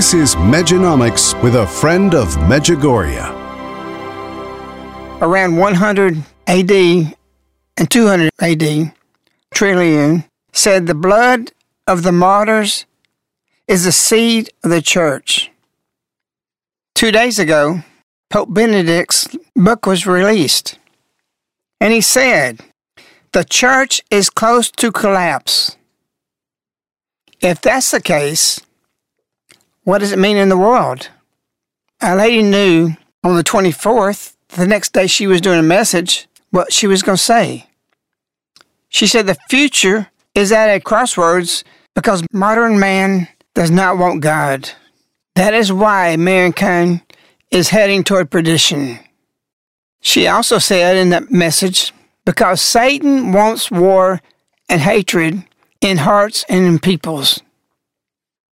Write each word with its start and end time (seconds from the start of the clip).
This 0.00 0.14
is 0.14 0.34
Medjonomics 0.34 1.36
with 1.42 1.54
a 1.56 1.66
friend 1.66 2.14
of 2.14 2.28
Medjugorje. 2.48 3.20
Around 5.20 5.58
100 5.58 6.22
AD 6.46 6.70
and 6.70 7.90
200 7.90 8.30
AD, 8.40 8.94
Tertullian 9.52 10.24
said 10.54 10.86
the 10.86 10.94
blood 10.94 11.52
of 11.86 12.02
the 12.02 12.12
martyrs 12.12 12.86
is 13.68 13.84
the 13.84 13.92
seed 13.92 14.48
of 14.64 14.70
the 14.70 14.80
church. 14.80 15.50
Two 16.94 17.12
days 17.12 17.38
ago, 17.38 17.82
Pope 18.30 18.54
Benedict's 18.54 19.28
book 19.54 19.84
was 19.84 20.06
released, 20.06 20.78
and 21.78 21.92
he 21.92 22.00
said, 22.00 22.60
The 23.32 23.44
church 23.44 24.00
is 24.10 24.30
close 24.30 24.70
to 24.70 24.92
collapse. 24.92 25.76
If 27.42 27.60
that's 27.60 27.90
the 27.90 28.00
case, 28.00 28.60
what 29.84 29.98
does 29.98 30.12
it 30.12 30.18
mean 30.18 30.36
in 30.36 30.48
the 30.48 30.58
world? 30.58 31.08
A 32.00 32.16
lady 32.16 32.42
knew 32.42 32.96
on 33.24 33.36
the 33.36 33.44
24th, 33.44 34.34
the 34.48 34.66
next 34.66 34.92
day 34.92 35.06
she 35.06 35.26
was 35.26 35.40
doing 35.40 35.58
a 35.58 35.62
message, 35.62 36.28
what 36.50 36.72
she 36.72 36.86
was 36.86 37.02
going 37.02 37.16
to 37.16 37.22
say. 37.22 37.66
She 38.88 39.06
said 39.06 39.26
the 39.26 39.36
future 39.48 40.08
is 40.34 40.52
at 40.52 40.68
a 40.68 40.80
crossroads 40.80 41.64
because 41.94 42.24
modern 42.32 42.78
man 42.78 43.28
does 43.54 43.70
not 43.70 43.98
want 43.98 44.22
God. 44.22 44.70
That 45.34 45.54
is 45.54 45.72
why 45.72 46.16
mankind 46.16 47.02
is 47.50 47.68
heading 47.68 48.04
toward 48.04 48.30
perdition. 48.30 48.98
She 50.00 50.26
also 50.26 50.58
said 50.58 50.96
in 50.96 51.10
that 51.10 51.30
message, 51.30 51.92
because 52.24 52.60
Satan 52.60 53.32
wants 53.32 53.70
war 53.70 54.20
and 54.68 54.80
hatred 54.80 55.44
in 55.80 55.98
hearts 55.98 56.44
and 56.48 56.64
in 56.64 56.78
peoples. 56.78 57.40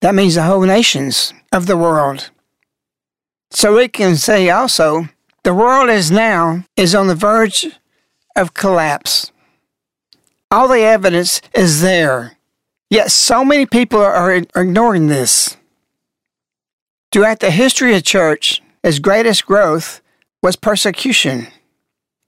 That 0.02 0.16
means 0.16 0.35
the 0.35 0.44
whole 0.44 0.62
nations 0.62 1.34
of 1.52 1.66
the 1.66 1.78
world. 1.78 2.30
So 3.52 3.75
we 3.75 3.88
can 3.88 4.16
say 4.16 4.50
also, 4.50 5.09
the 5.44 5.53
world 5.53 5.90
is 5.90 6.12
now 6.12 6.66
is 6.75 6.94
on 6.94 7.08
the 7.08 7.16
verge 7.16 7.68
of 8.36 8.53
collapse. 8.53 9.31
All 10.52 10.68
the 10.68 10.81
evidence 10.81 11.41
is 11.53 11.81
there. 11.81 12.38
Yet 12.90 13.12
so 13.12 13.44
many 13.44 13.66
people 13.66 14.00
are 14.00 14.31
ignoring 14.34 15.07
this. 15.07 15.57
Throughout 17.12 17.40
the 17.40 17.52
history 17.52 17.96
of 17.96 18.03
church, 18.03 18.62
its 18.84 19.00
greatest 19.00 19.46
growth 19.46 20.02
was 20.41 20.56
persecution. 20.56 21.47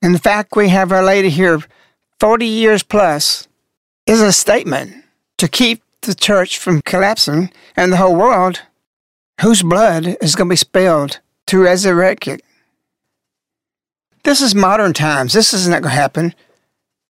And 0.02 0.16
the 0.16 0.20
fact 0.20 0.56
we 0.56 0.70
have 0.70 0.92
Our 0.92 1.04
Lady 1.04 1.30
here 1.30 1.60
40 2.20 2.46
years 2.46 2.84
plus 2.84 3.48
is 4.06 4.22
a 4.22 4.34
statement 4.34 5.06
to 5.38 5.48
keep 5.48 5.82
the 6.02 6.16
church 6.16 6.58
from 6.58 6.82
collapsing 6.82 7.52
and 7.76 7.92
the 7.92 7.98
whole 7.98 8.16
world, 8.16 8.62
whose 9.42 9.64
blood 9.64 10.18
is 10.22 10.36
going 10.36 10.48
to 10.48 10.54
be 10.54 10.58
spilled 10.58 11.20
to 11.48 11.60
resurrect 11.60 12.28
it. 12.28 12.42
This 14.24 14.42
is 14.42 14.54
modern 14.54 14.94
times. 14.94 15.34
This 15.34 15.54
is 15.54 15.68
not 15.68 15.82
going 15.82 15.92
to 15.92 16.02
happen. 16.02 16.36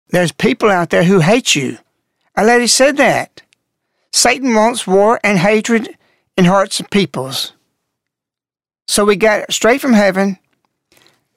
There's 0.10 0.32
people 0.32 0.70
out 0.70 0.90
there 0.90 1.04
who 1.04 1.20
hate 1.20 1.56
you. 1.56 1.78
Our 2.36 2.46
Lady 2.46 2.68
said 2.68 2.98
that. 2.98 3.42
Satan 4.12 4.54
wants 4.54 4.88
war 4.88 5.20
and 5.24 5.38
hatred 5.38 5.98
in 6.38 6.46
hearts 6.46 6.80
of 6.80 6.90
peoples. 6.90 7.54
So 8.88 9.06
we 9.06 9.16
got 9.16 9.52
straight 9.52 9.82
from 9.82 9.94
heaven 9.94 10.38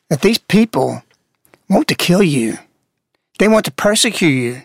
that 0.08 0.22
these 0.22 0.38
people 0.38 1.02
want 1.68 1.88
to 1.88 1.94
kill 1.94 2.22
you. 2.22 2.58
They 3.38 3.48
want 3.48 3.64
to 3.66 3.72
persecute 3.72 4.28
you 4.28 4.62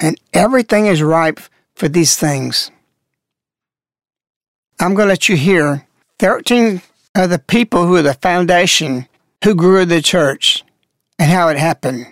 and 0.00 0.20
everything 0.32 0.86
is 0.86 1.02
ripe 1.02 1.40
for 1.74 1.88
these 1.88 2.16
things. 2.16 2.70
I'm 4.80 4.94
going 4.94 5.06
to 5.06 5.12
let 5.12 5.28
you 5.28 5.36
hear 5.36 5.86
13 6.18 6.82
of 7.14 7.30
the 7.30 7.38
people 7.38 7.86
who 7.86 7.96
are 7.96 8.02
the 8.02 8.14
foundation 8.14 9.08
who 9.44 9.54
grew 9.54 9.84
the 9.84 10.02
church 10.02 10.64
and 11.18 11.30
how 11.30 11.48
it 11.48 11.58
happened. 11.58 12.06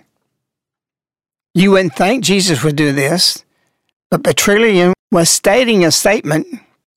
You 1.53 1.71
wouldn't 1.71 1.95
think 1.95 2.23
Jesus 2.23 2.63
would 2.63 2.75
do 2.75 2.93
this, 2.93 3.43
but 4.09 4.23
Tertullian 4.23 4.93
was 5.11 5.29
stating 5.29 5.83
a 5.83 5.91
statement 5.91 6.47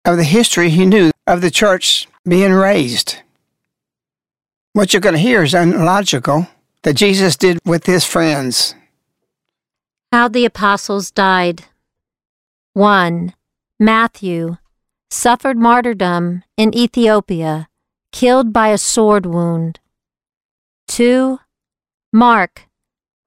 of 0.04 0.16
the 0.16 0.24
history 0.24 0.70
he 0.70 0.86
knew 0.86 1.10
of 1.26 1.40
the 1.40 1.50
church 1.50 2.06
being 2.26 2.52
raised. 2.52 3.16
What 4.72 4.92
you're 4.92 5.00
going 5.00 5.14
to 5.14 5.20
hear 5.20 5.42
is 5.42 5.54
unlogical 5.54 6.48
that 6.82 6.94
Jesus 6.94 7.36
did 7.36 7.58
with 7.64 7.86
his 7.86 8.04
friends. 8.04 8.74
How 10.16 10.28
the 10.28 10.46
Apostles 10.46 11.10
Died 11.10 11.66
1. 12.72 13.34
Matthew 13.78 14.56
suffered 15.10 15.58
martyrdom 15.58 16.42
in 16.56 16.74
Ethiopia, 16.74 17.68
killed 18.12 18.50
by 18.50 18.68
a 18.68 18.78
sword 18.78 19.26
wound. 19.26 19.78
2. 20.88 21.38
Mark 22.14 22.62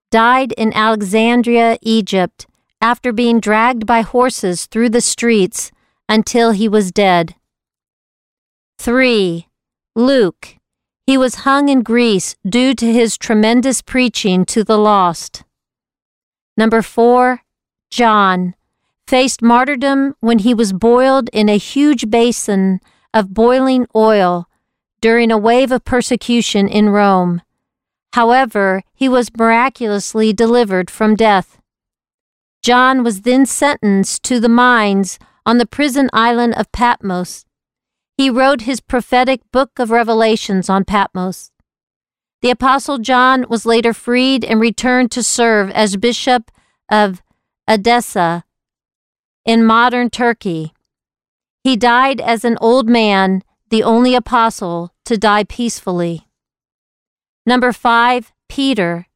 died 0.10 0.52
in 0.54 0.74
Alexandria, 0.74 1.78
Egypt, 1.84 2.48
after 2.82 3.14
being 3.14 3.40
dragged 3.40 3.86
by 3.86 4.02
horses 4.02 4.66
through 4.66 4.90
the 4.90 5.00
streets 5.00 5.72
until 6.10 6.54
he 6.54 6.68
was 6.68 6.92
dead. 6.92 7.36
3. 8.80 9.48
Luke. 9.96 10.56
He 11.06 11.20
was 11.20 11.46
hung 11.46 11.70
in 11.70 11.84
Greece 11.84 12.36
due 12.44 12.74
to 12.74 12.92
his 12.92 13.16
tremendous 13.16 13.84
preaching 13.84 14.44
to 14.46 14.64
the 14.64 14.80
lost. 14.80 15.44
Number 16.60 16.82
4. 16.82 17.42
John. 17.90 18.54
Faced 19.08 19.42
martyrdom 19.42 20.16
when 20.20 20.40
he 20.40 20.54
was 20.54 20.74
boiled 20.74 21.30
in 21.32 21.48
a 21.48 21.58
huge 21.58 22.10
basin 22.10 22.82
of 23.14 23.34
boiling 23.34 23.88
oil 23.96 24.50
during 25.00 25.32
a 25.32 25.38
wave 25.38 25.72
of 25.72 25.86
persecution 25.86 26.68
in 26.68 26.90
Rome. 26.90 27.42
However, 28.12 28.84
he 28.94 29.08
was 29.08 29.34
miraculously 29.38 30.34
delivered 30.34 30.92
from 30.92 31.16
death. 31.16 31.62
John 32.62 33.06
was 33.06 33.22
then 33.22 33.46
sentenced 33.46 34.24
to 34.24 34.42
the 34.42 34.50
mines 34.50 35.18
on 35.46 35.60
the 35.60 35.66
prison 35.66 36.10
island 36.12 36.56
of 36.56 36.74
Patmos. 36.74 37.46
He 38.18 38.30
wrote 38.30 38.64
his 38.64 38.82
prophetic 38.82 39.40
book 39.54 39.80
of 39.80 39.92
Revelations 39.92 40.70
on 40.70 40.84
Patmos. 40.84 41.52
The 42.42 42.52
Apostle 42.52 43.00
John 43.00 43.46
was 43.50 43.66
later 43.66 43.94
freed 43.94 44.46
and 44.46 44.62
returned 44.62 45.12
to 45.12 45.24
serve 45.24 45.70
as 45.72 45.98
Bishop 45.98 46.52
of 46.90 47.22
Edessa 47.68 48.46
in 49.44 49.66
modern 49.66 50.10
Turkey. 50.10 50.74
He 51.66 51.76
died 51.76 52.22
as 52.22 52.46
an 52.46 52.58
old 52.62 52.88
man, 52.88 53.44
the 53.70 53.84
only 53.84 54.16
apostle 54.16 54.94
to 55.04 55.18
die 55.18 55.44
peacefully. 55.44 56.28
Number 57.46 57.74
five, 57.74 58.32
Peter. 58.48 59.08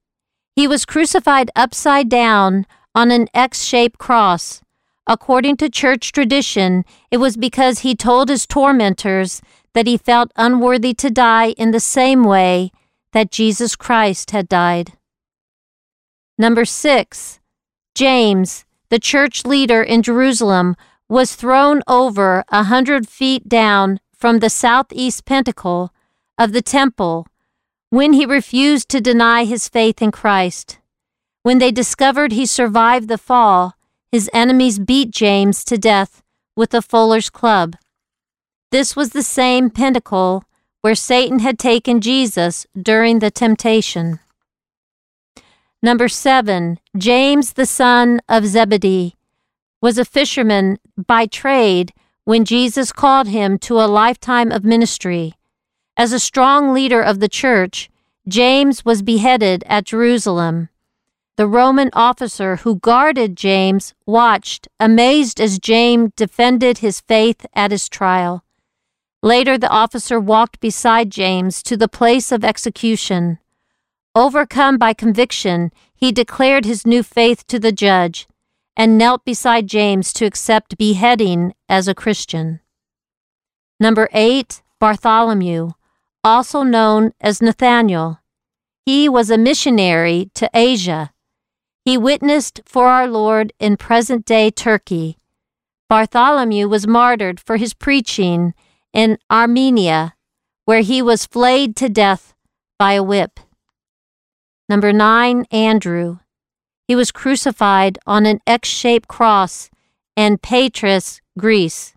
He 0.54 0.68
was 0.68 0.86
crucified 0.86 1.50
upside 1.56 2.10
down 2.10 2.66
on 2.94 3.10
an 3.10 3.30
X 3.34 3.64
shaped 3.64 4.00
cross. 4.00 4.62
According 5.08 5.58
to 5.58 5.70
church 5.70 6.12
tradition, 6.12 6.84
it 7.10 7.18
was 7.18 7.38
because 7.38 7.80
he 7.80 7.96
told 7.96 8.28
his 8.28 8.46
tormentors 8.46 9.42
that 9.74 9.88
he 9.88 9.98
felt 9.98 10.32
unworthy 10.36 10.94
to 10.96 11.10
die 11.10 11.52
in 11.52 11.72
the 11.72 11.80
same 11.80 12.24
way 12.24 12.72
that 13.14 13.32
Jesus 13.32 13.76
Christ 13.76 14.32
had 14.32 14.50
died. 14.50 14.94
Number 16.38 16.66
six, 16.66 17.40
James, 17.96 18.66
the 18.90 19.00
church 19.00 19.46
leader 19.46 19.82
in 19.82 20.02
Jerusalem, 20.02 20.76
was 21.08 21.36
thrown 21.36 21.82
over 21.88 22.44
a 22.50 22.64
hundred 22.64 23.08
feet 23.08 23.48
down 23.48 24.00
from 24.12 24.40
the 24.40 24.50
southeast 24.50 25.26
pentacle 25.26 25.94
of 26.38 26.54
the 26.54 26.62
temple 26.62 27.28
when 27.90 28.14
he 28.14 28.26
refused 28.26 28.90
to 28.90 29.00
deny 29.00 29.46
his 29.46 29.70
faith 29.70 30.02
in 30.02 30.12
Christ. 30.12 30.80
When 31.44 31.60
they 31.60 31.72
discovered 31.72 32.32
he 32.32 32.46
survived 32.46 33.08
the 33.08 33.18
fall, 33.18 33.76
his 34.12 34.30
enemies 34.34 34.80
beat 34.80 35.12
James 35.12 35.64
to 35.66 35.78
death 35.78 36.24
with 36.56 36.74
a 36.74 36.82
fuller's 36.82 37.30
club. 37.30 37.76
This 38.72 38.96
was 38.96 39.10
the 39.10 39.24
same 39.24 39.70
pentacle 39.70 40.46
where 40.84 40.96
Satan 40.96 41.40
had 41.40 41.58
taken 41.58 42.02
Jesus 42.02 42.68
during 42.80 43.20
the 43.20 43.32
temptation. 43.32 44.20
Number 45.82 46.10
seven, 46.10 46.78
James 46.98 47.54
the 47.54 47.66
son 47.66 48.20
of 48.28 48.46
Zebedee 48.46 49.16
was 49.82 49.98
a 49.98 50.04
fisherman 50.04 50.78
by 50.98 51.26
trade 51.26 51.94
when 52.26 52.44
Jesus 52.44 52.92
called 52.92 53.28
him 53.28 53.58
to 53.60 53.80
a 53.80 53.88
lifetime 53.88 54.52
of 54.52 54.66
ministry. 54.66 55.36
As 55.96 56.12
a 56.12 56.20
strong 56.20 56.74
leader 56.74 57.02
of 57.02 57.22
the 57.22 57.30
church, 57.30 57.90
James 58.28 58.84
was 58.84 59.02
beheaded 59.02 59.64
at 59.68 59.86
Jerusalem. 59.86 60.68
The 61.38 61.48
Roman 61.48 61.92
officer 61.94 62.58
who 62.58 62.76
guarded 62.76 63.38
James 63.38 63.94
watched, 64.06 64.68
amazed 64.82 65.40
as 65.40 65.60
James 65.60 66.12
defended 66.18 66.80
his 66.80 67.00
faith 67.00 67.46
at 67.56 67.72
his 67.72 67.88
trial. 67.88 68.44
Later, 69.24 69.58
the 69.58 69.70
officer 69.70 70.20
walked 70.20 70.60
beside 70.60 71.10
James 71.10 71.64
to 71.64 71.78
the 71.78 71.88
place 71.88 72.30
of 72.30 72.44
execution. 72.44 73.40
Overcome 74.14 74.78
by 74.78 74.92
conviction, 74.94 75.72
he 75.96 76.12
declared 76.12 76.66
his 76.66 76.86
new 76.86 77.02
faith 77.02 77.48
to 77.48 77.58
the 77.58 77.72
judge 77.72 78.28
and 78.76 78.98
knelt 78.98 79.24
beside 79.24 79.68
James 79.68 80.12
to 80.14 80.26
accept 80.26 80.78
beheading 80.78 81.54
as 81.70 81.88
a 81.88 81.96
Christian. 81.96 82.60
Number 83.80 84.10
eight, 84.12 84.62
Bartholomew 84.78 85.72
also 86.22 86.64
known 86.64 87.14
as 87.22 87.42
Nathaniel. 87.42 88.20
He 88.86 89.08
was 89.08 89.30
a 89.30 89.38
missionary 89.38 90.32
to 90.36 90.50
Asia. 90.54 91.14
He 91.86 91.98
witnessed 91.98 92.60
for 92.66 92.88
our 92.88 93.08
Lord 93.08 93.54
in 93.58 93.78
present 93.78 94.26
day 94.26 94.52
Turkey. 94.52 95.18
Bartholomew 95.88 96.68
was 96.68 96.88
martyred 96.88 97.40
for 97.40 97.56
his 97.56 97.74
preaching 97.74 98.54
in 98.94 99.18
Armenia, 99.30 100.14
where 100.66 100.82
he 100.82 101.02
was 101.02 101.26
flayed 101.26 101.76
to 101.76 101.90
death 101.90 102.34
by 102.78 102.94
a 102.94 103.04
whip. 103.04 103.40
Number 104.70 104.94
nine, 104.94 105.46
Andrew. 105.52 106.20
He 106.88 106.96
was 106.96 107.12
crucified 107.12 107.98
on 108.06 108.26
an 108.26 108.40
X 108.46 108.70
shaped 108.70 109.08
cross 109.08 109.70
in 110.16 110.38
Patras, 110.38 111.22
Greece. 111.38 111.94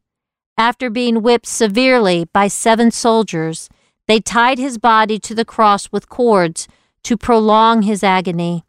After 0.56 0.88
being 0.88 1.22
whipped 1.22 1.46
severely 1.46 2.24
by 2.32 2.48
seven 2.48 2.90
soldiers, 2.90 3.68
they 4.08 4.20
tied 4.20 4.58
his 4.58 4.78
body 4.78 5.18
to 5.18 5.34
the 5.34 5.44
cross 5.44 5.92
with 5.92 6.08
cords 6.08 6.66
to 7.02 7.16
prolong 7.16 7.82
his 7.82 8.02
agony. 8.02 8.64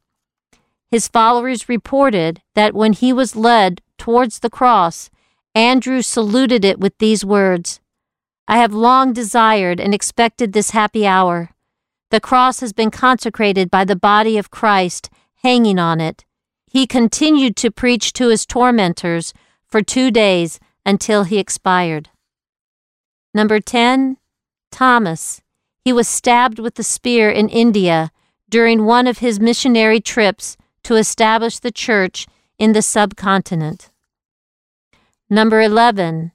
His 0.92 1.08
followers 1.08 1.70
reported 1.70 2.42
that 2.56 2.74
when 2.74 2.94
he 2.94 3.14
was 3.14 3.36
led 3.36 3.82
towards 3.98 4.40
the 4.40 4.50
cross, 4.50 5.10
Andrew 5.56 6.02
saluted 6.02 6.66
it 6.66 6.80
with 6.80 6.98
these 6.98 7.24
words 7.24 7.80
I 8.48 8.58
have 8.58 8.74
long 8.74 9.12
desired 9.12 9.80
and 9.80 9.94
expected 9.94 10.54
this 10.54 10.72
happy 10.72 11.06
hour. 11.06 11.50
The 12.12 12.22
cross 12.22 12.62
has 12.62 12.72
been 12.72 12.92
consecrated 12.92 13.70
by 13.70 13.84
the 13.84 13.96
body 13.96 14.38
of 14.38 14.52
Christ 14.52 15.10
hanging 15.44 15.78
on 15.78 16.00
it. 16.00 16.24
He 16.66 16.88
continued 16.88 17.58
to 17.58 17.72
preach 17.72 18.14
to 18.14 18.30
his 18.30 18.46
tormentors 18.46 19.34
for 19.66 19.82
two 19.82 20.12
days 20.12 20.60
until 20.86 21.24
he 21.24 21.38
expired. 21.38 22.10
Number 23.34 23.60
10, 23.60 24.18
Thomas. 24.72 25.42
He 25.84 25.92
was 25.92 26.08
stabbed 26.08 26.60
with 26.60 26.80
a 26.80 26.84
spear 26.84 27.30
in 27.30 27.50
India 27.50 28.12
during 28.50 28.86
one 28.86 29.08
of 29.08 29.18
his 29.18 29.40
missionary 29.40 30.00
trips 30.00 30.56
to 30.84 30.96
establish 30.96 31.60
the 31.60 31.72
church 31.72 32.28
in 32.58 32.72
the 32.72 32.82
subcontinent. 32.82 33.90
Number 35.30 35.62
11. 35.62 36.32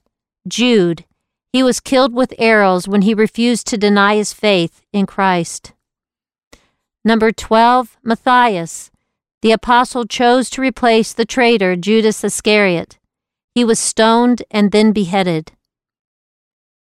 Jude. 0.47 1.05
He 1.53 1.61
was 1.61 1.79
killed 1.79 2.15
with 2.15 2.33
arrows 2.39 2.87
when 2.87 3.03
he 3.03 3.13
refused 3.13 3.67
to 3.67 3.77
deny 3.77 4.15
his 4.15 4.33
faith 4.33 4.81
in 4.91 5.05
Christ. 5.05 5.73
Number 7.05 7.31
12. 7.31 7.95
Matthias. 8.01 8.89
The 9.43 9.51
apostle 9.51 10.05
chose 10.05 10.49
to 10.49 10.61
replace 10.61 11.13
the 11.13 11.25
traitor 11.25 11.75
Judas 11.75 12.23
Iscariot. 12.23 12.97
He 13.53 13.63
was 13.63 13.79
stoned 13.79 14.41
and 14.49 14.71
then 14.71 14.93
beheaded. 14.93 15.51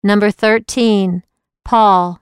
Number 0.05 0.31
13. 0.31 1.25
Paul. 1.65 2.21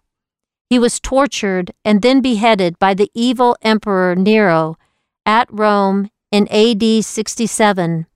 He 0.71 0.79
was 0.79 1.01
tortured 1.01 1.73
and 1.85 2.01
then 2.01 2.23
beheaded 2.23 2.79
by 2.79 2.95
the 2.95 3.11
evil 3.13 3.59
Emperor 3.61 4.15
Nero 4.15 4.79
at 5.27 5.53
Rome 5.53 6.11
in 6.33 6.49
AD 6.49 7.05
67. 7.05 8.07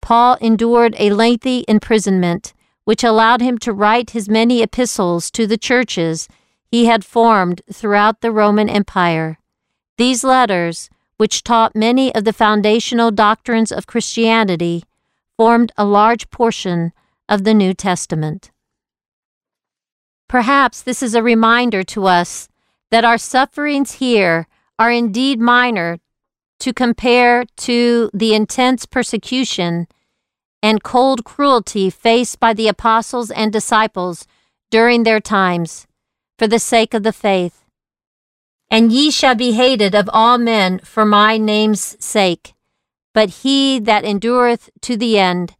Paul 0.00 0.38
endured 0.40 0.94
a 0.98 1.10
lengthy 1.10 1.64
imprisonment, 1.68 2.54
which 2.86 3.02
allowed 3.02 3.40
him 3.40 3.58
to 3.58 3.72
write 3.72 4.10
his 4.10 4.28
many 4.28 4.62
epistles 4.62 5.28
to 5.28 5.44
the 5.44 5.58
churches 5.58 6.28
he 6.70 6.86
had 6.86 7.04
formed 7.04 7.60
throughout 7.70 8.20
the 8.20 8.30
Roman 8.30 8.68
Empire. 8.68 9.38
These 9.98 10.22
letters, 10.22 10.88
which 11.16 11.42
taught 11.42 11.74
many 11.74 12.14
of 12.14 12.22
the 12.22 12.32
foundational 12.32 13.10
doctrines 13.10 13.72
of 13.72 13.88
Christianity, 13.88 14.84
formed 15.36 15.72
a 15.76 15.84
large 15.84 16.30
portion 16.30 16.92
of 17.28 17.42
the 17.42 17.54
New 17.54 17.74
Testament. 17.74 18.52
Perhaps 20.28 20.82
this 20.82 21.02
is 21.02 21.16
a 21.16 21.24
reminder 21.24 21.82
to 21.82 22.06
us 22.06 22.48
that 22.92 23.04
our 23.04 23.18
sufferings 23.18 23.94
here 23.94 24.46
are 24.78 24.92
indeed 24.92 25.40
minor 25.40 25.98
to 26.60 26.72
compare 26.72 27.46
to 27.56 28.10
the 28.14 28.32
intense 28.32 28.86
persecution 28.86 29.88
and 30.66 30.82
cold 30.82 31.24
cruelty 31.24 31.88
faced 31.88 32.40
by 32.40 32.52
the 32.52 32.66
apostles 32.66 33.30
and 33.30 33.52
disciples 33.52 34.26
during 34.68 35.04
their 35.04 35.20
times 35.20 35.86
for 36.36 36.48
the 36.48 36.58
sake 36.58 36.92
of 36.92 37.04
the 37.04 37.12
faith. 37.12 37.62
And 38.68 38.90
ye 38.90 39.12
shall 39.12 39.36
be 39.36 39.52
hated 39.52 39.94
of 39.94 40.10
all 40.12 40.38
men 40.38 40.80
for 40.80 41.04
my 41.04 41.38
name's 41.38 41.96
sake, 42.04 42.54
but 43.14 43.28
he 43.42 43.78
that 43.78 44.04
endureth 44.04 44.68
to 44.80 44.96
the 44.96 45.16
end 45.16 45.54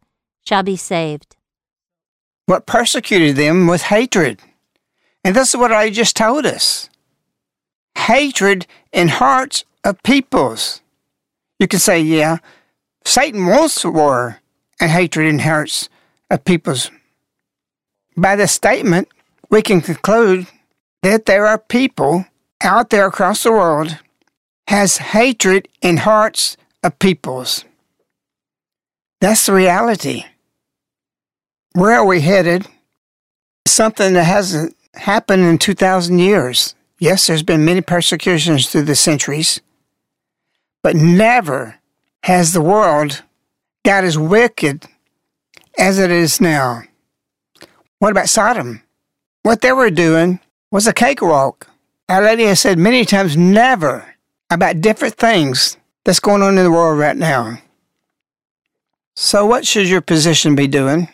shall 0.45 0.61
be 0.61 0.75
saved. 0.75 1.37
What 2.45 2.65
persecuted 2.65 3.37
them 3.37 3.65
was 3.65 3.83
hatred. 3.83 4.41
And 5.23 5.33
this 5.33 5.53
is 5.53 5.57
what 5.57 5.71
I 5.71 5.89
just 5.89 6.17
told 6.17 6.45
us 6.45 6.89
hatred 7.95 8.67
in 8.91 9.07
hearts 9.07 9.63
of 9.85 10.03
peoples. 10.03 10.81
You 11.59 11.67
can 11.69 11.79
say, 11.79 12.01
yeah, 12.01 12.39
Satan 13.05 13.45
wants 13.45 13.85
war 13.85 14.41
and 14.79 14.91
hatred 14.91 15.27
in 15.27 15.39
hearts 15.39 15.89
of 16.29 16.43
peoples. 16.45 16.91
By 18.15 18.35
this 18.35 18.51
statement, 18.51 19.07
we 19.49 19.61
can 19.61 19.81
conclude 19.81 20.47
that 21.03 21.25
there 21.25 21.45
are 21.45 21.57
people 21.57 22.25
out 22.61 22.89
there 22.89 23.07
across 23.07 23.43
the 23.43 23.51
world 23.51 23.97
has 24.67 24.97
hatred 24.97 25.67
in 25.81 25.97
hearts 25.97 26.57
of 26.83 26.99
peoples. 26.99 27.63
That's 29.21 29.45
the 29.45 29.53
reality. 29.53 30.25
Where 31.73 31.95
are 31.95 32.05
we 32.05 32.21
headed? 32.21 32.67
Something 33.65 34.13
that 34.13 34.23
hasn't 34.23 34.75
happened 34.95 35.43
in 35.43 35.57
2,000 35.57 36.19
years. 36.19 36.75
Yes, 36.99 37.27
there's 37.27 37.43
been 37.43 37.65
many 37.65 37.81
persecutions 37.81 38.69
through 38.69 38.83
the 38.83 38.95
centuries, 38.95 39.61
but 40.81 40.95
never 40.95 41.75
has 42.23 42.53
the 42.53 42.61
world 42.61 43.23
got 43.87 44.03
as 44.03 44.17
wicked 44.17 44.83
as 45.79 45.97
it 45.97 46.11
is 46.11 46.41
now. 46.41 46.83
What 47.99 48.11
about 48.11 48.27
Sodom? 48.27 48.83
What 49.43 49.61
they 49.61 49.71
were 49.71 49.89
doing 49.89 50.41
was 50.69 50.87
a 50.87 50.93
cakewalk. 50.93 51.69
Our 52.09 52.21
Lady 52.21 52.43
has 52.43 52.59
said 52.59 52.77
many 52.77 53.05
times 53.05 53.37
never 53.37 54.13
about 54.49 54.81
different 54.81 55.15
things 55.15 55.77
that's 56.03 56.19
going 56.19 56.41
on 56.41 56.57
in 56.57 56.65
the 56.65 56.69
world 56.69 56.99
right 56.99 57.15
now. 57.15 57.59
So, 59.15 59.45
what 59.45 59.65
should 59.65 59.87
your 59.87 60.01
position 60.01 60.53
be 60.53 60.67
doing? 60.67 61.07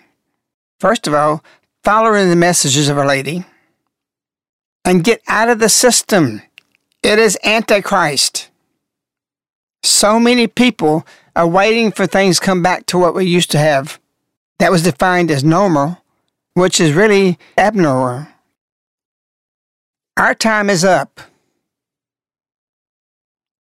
First 0.79 1.05
of 1.05 1.13
all, 1.13 1.43
following 1.83 2.31
the 2.31 2.35
messages 2.35 2.89
of 2.89 2.97
Our 2.97 3.05
Lady 3.05 3.45
and 4.83 5.03
get 5.03 5.21
out 5.27 5.49
of 5.49 5.59
the 5.59 5.69
system. 5.69 6.41
It 7.03 7.19
is 7.19 7.37
Antichrist. 7.43 8.49
So 9.83 10.19
many 10.19 10.47
people 10.47 11.05
are 11.35 11.47
waiting 11.47 11.91
for 11.91 12.05
things 12.05 12.39
come 12.39 12.61
back 12.61 12.85
to 12.87 12.97
what 12.97 13.15
we 13.15 13.25
used 13.25 13.51
to 13.51 13.57
have. 13.57 13.99
That 14.59 14.71
was 14.71 14.83
defined 14.83 15.31
as 15.31 15.43
normal, 15.43 15.97
which 16.53 16.79
is 16.79 16.93
really 16.93 17.37
abnormal. 17.57 18.27
Our 20.17 20.35
time 20.35 20.69
is 20.69 20.83
up. 20.85 21.19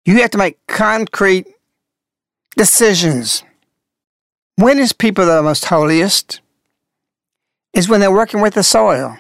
You 0.05 0.21
have 0.21 0.31
to 0.31 0.39
make 0.39 0.59
concrete 0.67 1.47
decisions. 2.57 3.45
When 4.57 4.79
is 4.79 4.93
people 4.93 5.25
the 5.25 5.43
most 5.43 5.67
holiest? 5.67 6.41
Is 7.73 7.89
when 7.89 8.01
they're 8.01 8.11
working 8.11 8.41
with 8.41 8.55
the 8.55 8.65
soil. 8.65 9.17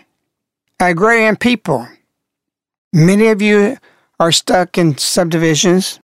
Agrarian 0.80 1.36
people. 1.36 1.86
Many 2.92 3.28
of 3.28 3.40
you 3.40 3.76
are 4.18 4.32
stuck 4.32 4.76
in 4.76 4.98
subdivisions, 4.98 6.00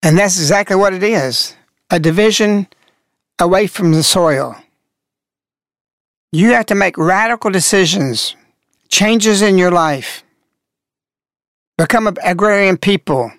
and 0.00 0.16
that's 0.16 0.38
exactly 0.38 0.76
what 0.76 0.94
it 0.94 1.02
is 1.02 1.56
a 1.90 1.98
division 1.98 2.68
away 3.38 3.66
from 3.66 3.92
the 3.92 4.02
soil. 4.02 4.56
You 6.32 6.50
have 6.52 6.66
to 6.66 6.74
make 6.74 6.98
radical 6.98 7.50
decisions, 7.50 8.36
changes 8.88 9.40
in 9.40 9.56
your 9.56 9.70
life. 9.70 10.24
Become 11.78 12.08
an 12.08 12.16
agrarian 12.22 12.76
people. 12.76 13.32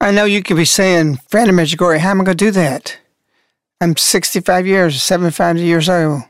I 0.00 0.10
know 0.10 0.24
you 0.24 0.42
could 0.42 0.56
be 0.56 0.64
saying, 0.64 1.16
friend 1.28 1.48
of 1.48 1.56
Medjugorje, 1.56 1.98
how 1.98 2.10
am 2.10 2.20
I 2.20 2.24
going 2.24 2.36
to 2.36 2.44
do 2.44 2.50
that? 2.50 2.98
I'm 3.80 3.96
65 3.96 4.66
years, 4.66 5.02
75 5.02 5.58
years 5.58 5.88
old. 5.88 6.22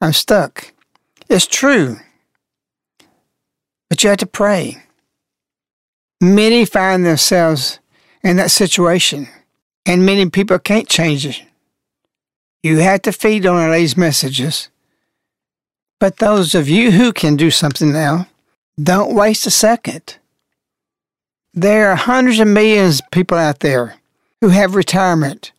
I'm 0.00 0.12
stuck. 0.12 0.72
It's 1.28 1.46
true. 1.46 1.98
But 3.88 4.02
you 4.02 4.10
have 4.10 4.18
to 4.18 4.26
pray. 4.26 4.82
Many 6.20 6.64
find 6.64 7.04
themselves 7.04 7.80
in 8.22 8.36
that 8.36 8.50
situation, 8.50 9.28
and 9.86 10.06
many 10.06 10.28
people 10.30 10.58
can't 10.58 10.88
change 10.88 11.26
it. 11.26 11.42
You 12.62 12.78
have 12.78 13.02
to 13.02 13.12
feed 13.12 13.46
on 13.46 13.70
Lady's 13.70 13.96
messages. 13.96 14.68
But 15.98 16.18
those 16.18 16.54
of 16.54 16.68
you 16.68 16.90
who 16.90 17.12
can 17.12 17.36
do 17.36 17.50
something 17.50 17.92
now, 17.92 18.26
don't 18.82 19.14
waste 19.14 19.46
a 19.46 19.50
second. 19.50 20.16
There 21.52 21.90
are 21.90 21.96
hundreds 21.96 22.40
of 22.40 22.48
millions 22.48 23.00
of 23.00 23.10
people 23.10 23.36
out 23.36 23.60
there 23.60 23.96
who 24.40 24.48
have 24.48 24.74
retirement, 24.74 25.52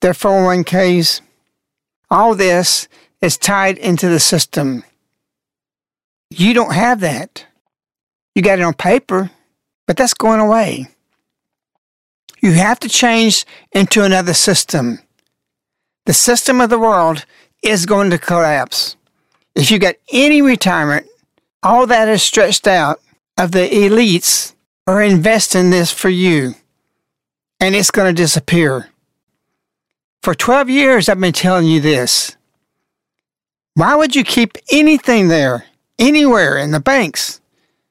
their 0.00 0.12
401ks. 0.12 1.20
All 2.10 2.34
this 2.34 2.88
is 3.22 3.38
tied 3.38 3.78
into 3.78 4.08
the 4.08 4.20
system. 4.20 4.82
You 6.30 6.52
don't 6.52 6.74
have 6.74 7.00
that. 7.00 7.46
You 8.34 8.42
got 8.42 8.58
it 8.58 8.62
on 8.62 8.74
paper, 8.74 9.30
but 9.86 9.96
that's 9.96 10.14
going 10.14 10.40
away. 10.40 10.88
You 12.40 12.52
have 12.52 12.80
to 12.80 12.88
change 12.88 13.44
into 13.72 14.02
another 14.02 14.34
system. 14.34 15.00
The 16.06 16.14
system 16.14 16.60
of 16.60 16.70
the 16.70 16.78
world 16.78 17.26
is 17.62 17.86
going 17.86 18.10
to 18.10 18.18
collapse. 18.18 18.96
If 19.54 19.70
you 19.70 19.78
got 19.78 19.96
any 20.10 20.40
retirement, 20.40 21.06
all 21.62 21.86
that 21.86 22.08
is 22.08 22.22
stretched 22.22 22.66
out 22.66 23.00
of 23.36 23.52
the 23.52 23.68
elites 23.68 24.54
are 24.86 25.02
investing 25.02 25.70
this 25.70 25.92
for 25.92 26.08
you, 26.08 26.54
and 27.60 27.74
it's 27.74 27.90
going 27.90 28.14
to 28.14 28.22
disappear. 28.22 28.88
For 30.22 30.34
12 30.34 30.70
years, 30.70 31.08
I've 31.08 31.20
been 31.20 31.32
telling 31.32 31.66
you 31.66 31.80
this. 31.80 32.36
Why 33.74 33.94
would 33.94 34.16
you 34.16 34.24
keep 34.24 34.56
anything 34.70 35.28
there, 35.28 35.64
anywhere 35.98 36.56
in 36.56 36.70
the 36.70 36.80
banks, 36.80 37.40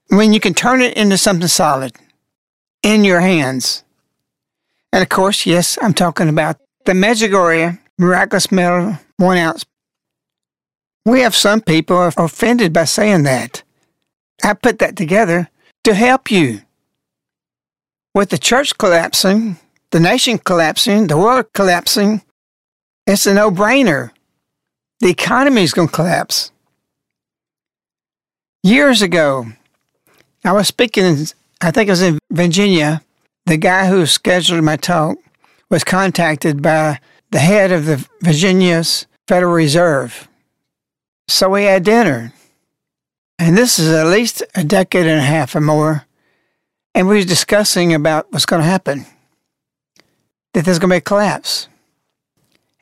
when 0.09 0.33
you 0.33 0.39
can 0.39 0.53
turn 0.53 0.81
it 0.81 0.97
into 0.97 1.17
something 1.17 1.47
solid 1.47 1.95
in 2.81 3.03
your 3.03 3.21
hands? 3.21 3.83
And 4.91 5.03
of 5.03 5.09
course, 5.09 5.45
yes, 5.45 5.77
I'm 5.81 5.93
talking 5.93 6.29
about 6.29 6.57
the 6.85 6.93
Medjugorje 6.93 7.79
miraculous 7.97 8.51
metal 8.51 8.97
one 9.17 9.37
ounce. 9.37 9.65
We 11.05 11.21
have 11.21 11.35
some 11.35 11.61
people 11.61 12.11
offended 12.17 12.73
by 12.73 12.85
saying 12.85 13.23
that. 13.23 13.63
I 14.43 14.53
put 14.53 14.79
that 14.79 14.95
together 14.95 15.49
to 15.83 15.93
help 15.93 16.31
you. 16.31 16.61
With 18.15 18.29
the 18.29 18.37
church 18.37 18.77
collapsing, 18.77 19.57
the 19.91 19.99
nation 19.99 20.37
collapsing, 20.37 21.07
the 21.07 21.17
world 21.17 21.47
collapsing, 21.53 22.21
it's 23.05 23.25
a 23.25 23.33
no 23.33 23.51
brainer. 23.51 24.11
The 24.99 25.09
economy 25.09 25.63
is 25.63 25.73
going 25.73 25.87
to 25.87 25.93
collapse. 25.93 26.51
Years 28.63 29.01
ago, 29.01 29.47
I 30.43 30.51
was 30.51 30.67
speaking, 30.67 31.25
I 31.61 31.71
think 31.71 31.87
it 31.87 31.91
was 31.91 32.01
in 32.01 32.19
Virginia. 32.31 33.01
The 33.49 33.57
guy 33.57 33.87
who 33.87 34.05
scheduled 34.05 34.63
my 34.63 34.75
talk 34.75 35.17
was 35.71 35.83
contacted 35.83 36.61
by 36.61 36.99
the 37.31 37.39
head 37.39 37.71
of 37.71 37.87
the 37.87 38.07
Virginia's 38.21 39.07
Federal 39.27 39.53
Reserve. 39.53 40.27
So 41.27 41.49
we 41.49 41.63
had 41.63 41.83
dinner. 41.83 42.31
And 43.39 43.57
this 43.57 43.79
is 43.79 43.91
at 43.91 44.05
least 44.05 44.43
a 44.53 44.63
decade 44.63 45.07
and 45.07 45.19
a 45.19 45.23
half 45.23 45.55
or 45.55 45.61
more. 45.61 46.05
And 46.93 47.07
we 47.07 47.15
were 47.15 47.23
discussing 47.23 47.91
about 47.91 48.31
what's 48.31 48.45
going 48.45 48.61
to 48.61 48.67
happen. 48.67 49.07
That 50.53 50.63
there's 50.63 50.77
going 50.77 50.89
to 50.89 50.93
be 50.93 50.97
a 50.97 51.01
collapse. 51.01 51.67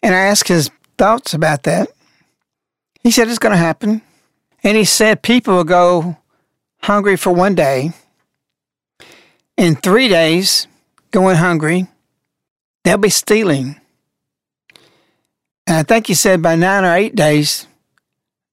And 0.03 0.13
I 0.13 0.19
asked 0.19 0.49
his 0.49 0.69
thoughts 0.97 1.33
about 1.33 1.63
that. 1.63 1.87
He 3.03 3.11
said 3.11 3.29
it's 3.29 3.39
going 3.39 3.53
to 3.53 3.57
happen. 3.57 4.01
And 4.65 4.75
he 4.75 4.83
said 4.83 5.21
people 5.21 5.55
will 5.55 5.63
go 5.63 6.17
hungry 6.81 7.15
for 7.15 7.31
one 7.31 7.55
day. 7.55 7.93
In 9.57 9.75
three 9.75 10.07
days, 10.07 10.67
going 11.11 11.37
hungry, 11.37 11.87
they'll 12.83 12.97
be 12.97 13.09
stealing. 13.09 13.81
And 15.65 15.77
I 15.77 15.83
think 15.83 16.07
he 16.07 16.13
said 16.13 16.41
by 16.41 16.55
nine 16.55 16.85
or 16.85 16.93
eight 16.93 17.15
days, 17.15 17.67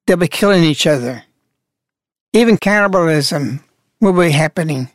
they'll 0.06 0.16
be 0.16 0.28
killing 0.28 0.64
each 0.64 0.87
other. 0.87 1.25
Even 2.32 2.56
cannibalism 2.56 3.62
will 4.00 4.14
be 4.14 4.30
happening. 4.30 4.88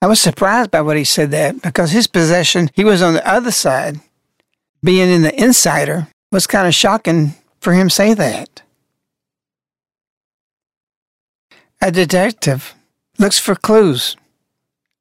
I 0.00 0.06
was 0.06 0.20
surprised 0.20 0.70
by 0.70 0.80
what 0.80 0.96
he 0.96 1.04
said 1.04 1.30
that 1.32 1.60
because 1.60 1.90
his 1.90 2.06
possession, 2.06 2.70
he 2.74 2.84
was 2.84 3.02
on 3.02 3.14
the 3.14 3.28
other 3.28 3.50
side. 3.52 4.00
Being 4.82 5.08
in 5.08 5.22
the 5.22 5.40
insider 5.40 6.08
was 6.32 6.46
kind 6.46 6.66
of 6.66 6.74
shocking 6.74 7.34
for 7.60 7.72
him 7.72 7.88
say 7.90 8.14
that. 8.14 8.62
A 11.80 11.92
detective 11.92 12.74
looks 13.22 13.38
for 13.38 13.54
clues, 13.54 14.16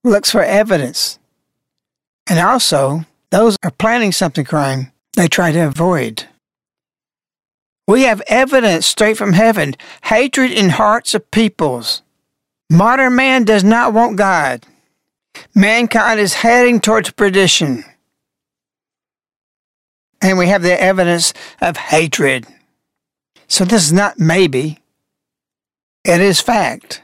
looks 0.04 0.30
for 0.30 0.44
evidence, 0.44 1.18
and 2.30 2.38
also 2.38 3.04
those 3.32 3.58
are 3.64 3.72
planning 3.72 4.12
something 4.12 4.46
crime 4.46 4.92
they 5.18 5.28
try 5.28 5.52
to 5.52 5.68
avoid. 5.68 6.28
We 7.88 8.04
have 8.04 8.22
evidence 8.28 8.86
straight 8.86 9.18
from 9.18 9.34
heaven 9.34 9.74
hatred 10.04 10.52
in 10.52 10.70
hearts 10.70 11.16
of 11.16 11.32
peoples. 11.32 12.04
Modern 12.70 13.16
man 13.16 13.44
does 13.44 13.64
not 13.64 13.92
want 13.92 14.18
God. 14.18 14.68
Mankind 15.56 16.20
is 16.20 16.36
heading 16.36 16.80
towards 16.80 17.10
perdition. 17.10 17.84
And 20.22 20.38
we 20.38 20.48
have 20.48 20.62
the 20.62 20.80
evidence 20.80 21.34
of 21.60 21.76
hatred. 21.76 22.46
So 23.48 23.66
this 23.66 23.84
is 23.84 23.92
not 23.92 24.20
maybe, 24.20 24.78
it 26.06 26.22
is 26.22 26.40
fact. 26.40 27.02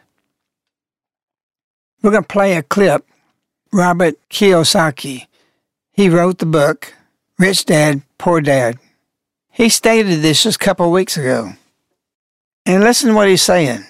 We're 2.02 2.12
going 2.12 2.24
to 2.24 2.28
play 2.28 2.56
a 2.56 2.64
clip. 2.64 3.06
Robert 3.74 4.16
Kiyosaki, 4.30 5.28
he 5.92 6.10
wrote 6.10 6.38
the 6.38 6.46
book 6.46 6.94
Rich 7.38 7.66
Dad, 7.66 8.02
Poor 8.18 8.40
Dad. 8.40 8.80
He 9.52 9.70
stated 9.70 10.22
this 10.22 10.44
just 10.44 10.62
a 10.62 10.64
couple 10.64 10.90
weeks 10.92 11.18
ago. 11.18 11.54
And 12.66 12.84
listen 12.84 13.10
to 13.10 13.16
what 13.16 13.28
he's 13.28 13.42
saying. 13.42 13.84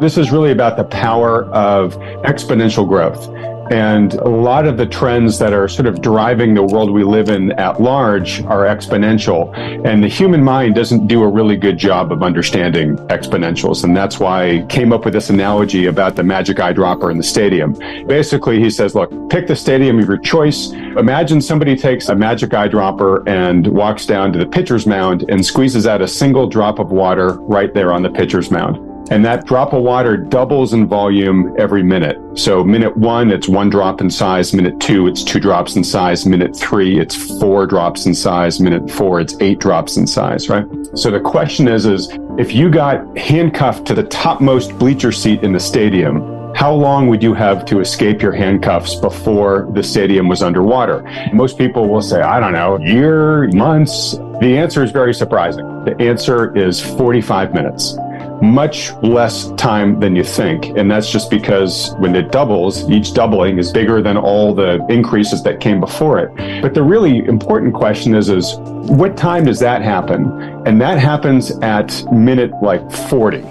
This 0.00 0.16
is 0.16 0.30
really 0.30 0.50
about 0.50 0.76
the 0.76 0.84
power 0.84 1.44
of 1.46 1.96
exponential 2.24 2.88
growth. 2.88 3.28
And 3.70 4.14
a 4.14 4.28
lot 4.28 4.66
of 4.66 4.76
the 4.76 4.86
trends 4.86 5.38
that 5.38 5.52
are 5.52 5.68
sort 5.68 5.86
of 5.86 6.02
driving 6.02 6.54
the 6.54 6.62
world 6.62 6.90
we 6.90 7.04
live 7.04 7.28
in 7.30 7.52
at 7.52 7.80
large 7.80 8.42
are 8.42 8.64
exponential. 8.64 9.56
And 9.86 10.02
the 10.02 10.08
human 10.08 10.42
mind 10.42 10.74
doesn't 10.74 11.06
do 11.06 11.22
a 11.22 11.28
really 11.28 11.56
good 11.56 11.78
job 11.78 12.10
of 12.10 12.24
understanding 12.24 12.96
exponentials. 13.08 13.84
And 13.84 13.96
that's 13.96 14.18
why 14.18 14.50
I 14.50 14.66
came 14.66 14.92
up 14.92 15.04
with 15.04 15.14
this 15.14 15.30
analogy 15.30 15.86
about 15.86 16.16
the 16.16 16.24
magic 16.24 16.56
eyedropper 16.56 17.12
in 17.12 17.16
the 17.16 17.22
stadium. 17.22 17.74
Basically, 18.08 18.58
he 18.58 18.70
says, 18.70 18.96
look, 18.96 19.10
pick 19.30 19.46
the 19.46 19.54
stadium 19.54 20.00
of 20.00 20.08
your 20.08 20.18
choice. 20.18 20.72
Imagine 20.72 21.40
somebody 21.40 21.76
takes 21.76 22.08
a 22.08 22.14
magic 22.16 22.50
eyedropper 22.50 23.26
and 23.28 23.68
walks 23.68 24.04
down 24.04 24.32
to 24.32 24.38
the 24.40 24.46
pitcher's 24.46 24.84
mound 24.84 25.24
and 25.28 25.46
squeezes 25.46 25.86
out 25.86 26.02
a 26.02 26.08
single 26.08 26.48
drop 26.48 26.80
of 26.80 26.90
water 26.90 27.34
right 27.42 27.72
there 27.72 27.92
on 27.92 28.02
the 28.02 28.10
pitcher's 28.10 28.50
mound. 28.50 28.89
And 29.10 29.24
that 29.24 29.44
drop 29.44 29.72
of 29.72 29.82
water 29.82 30.16
doubles 30.16 30.72
in 30.72 30.86
volume 30.86 31.52
every 31.58 31.82
minute. 31.82 32.16
So 32.38 32.62
minute 32.62 32.96
one, 32.96 33.32
it's 33.32 33.48
one 33.48 33.68
drop 33.68 34.00
in 34.00 34.08
size. 34.08 34.54
Minute 34.54 34.78
two, 34.78 35.08
it's 35.08 35.24
two 35.24 35.40
drops 35.40 35.74
in 35.74 35.82
size. 35.82 36.24
Minute 36.24 36.54
three, 36.54 37.00
it's 37.00 37.16
four 37.40 37.66
drops 37.66 38.06
in 38.06 38.14
size. 38.14 38.60
Minute 38.60 38.88
four, 38.88 39.20
it's 39.20 39.36
eight 39.40 39.58
drops 39.58 39.96
in 39.96 40.06
size, 40.06 40.48
right? 40.48 40.64
So 40.94 41.10
the 41.10 41.18
question 41.18 41.66
is, 41.66 41.86
is 41.86 42.08
if 42.38 42.54
you 42.54 42.70
got 42.70 43.18
handcuffed 43.18 43.84
to 43.86 43.94
the 43.94 44.04
topmost 44.04 44.78
bleacher 44.78 45.10
seat 45.10 45.42
in 45.42 45.52
the 45.52 45.60
stadium, 45.60 46.54
how 46.54 46.72
long 46.72 47.08
would 47.08 47.20
you 47.20 47.34
have 47.34 47.64
to 47.64 47.80
escape 47.80 48.22
your 48.22 48.32
handcuffs 48.32 48.94
before 48.94 49.68
the 49.72 49.82
stadium 49.82 50.28
was 50.28 50.40
underwater? 50.40 51.02
Most 51.32 51.58
people 51.58 51.88
will 51.88 52.02
say, 52.02 52.20
I 52.20 52.38
don't 52.38 52.52
know, 52.52 52.78
year, 52.78 53.48
months. 53.48 54.12
The 54.40 54.56
answer 54.56 54.84
is 54.84 54.92
very 54.92 55.14
surprising. 55.14 55.66
The 55.84 55.96
answer 55.98 56.56
is 56.56 56.80
45 56.80 57.54
minutes 57.54 57.96
much 58.42 58.92
less 59.02 59.50
time 59.52 60.00
than 60.00 60.16
you 60.16 60.24
think. 60.24 60.66
And 60.76 60.90
that's 60.90 61.10
just 61.10 61.30
because 61.30 61.94
when 61.98 62.14
it 62.14 62.32
doubles, 62.32 62.88
each 62.90 63.12
doubling 63.12 63.58
is 63.58 63.72
bigger 63.72 64.02
than 64.02 64.16
all 64.16 64.54
the 64.54 64.84
increases 64.88 65.42
that 65.42 65.60
came 65.60 65.80
before 65.80 66.18
it. 66.18 66.62
But 66.62 66.74
the 66.74 66.82
really 66.82 67.18
important 67.18 67.74
question 67.74 68.14
is, 68.14 68.28
is 68.28 68.54
what 68.58 69.16
time 69.16 69.44
does 69.44 69.58
that 69.60 69.82
happen? 69.82 70.26
And 70.66 70.80
that 70.80 70.98
happens 70.98 71.50
at 71.62 72.04
minute 72.12 72.52
like 72.62 72.90
40. 72.90 73.44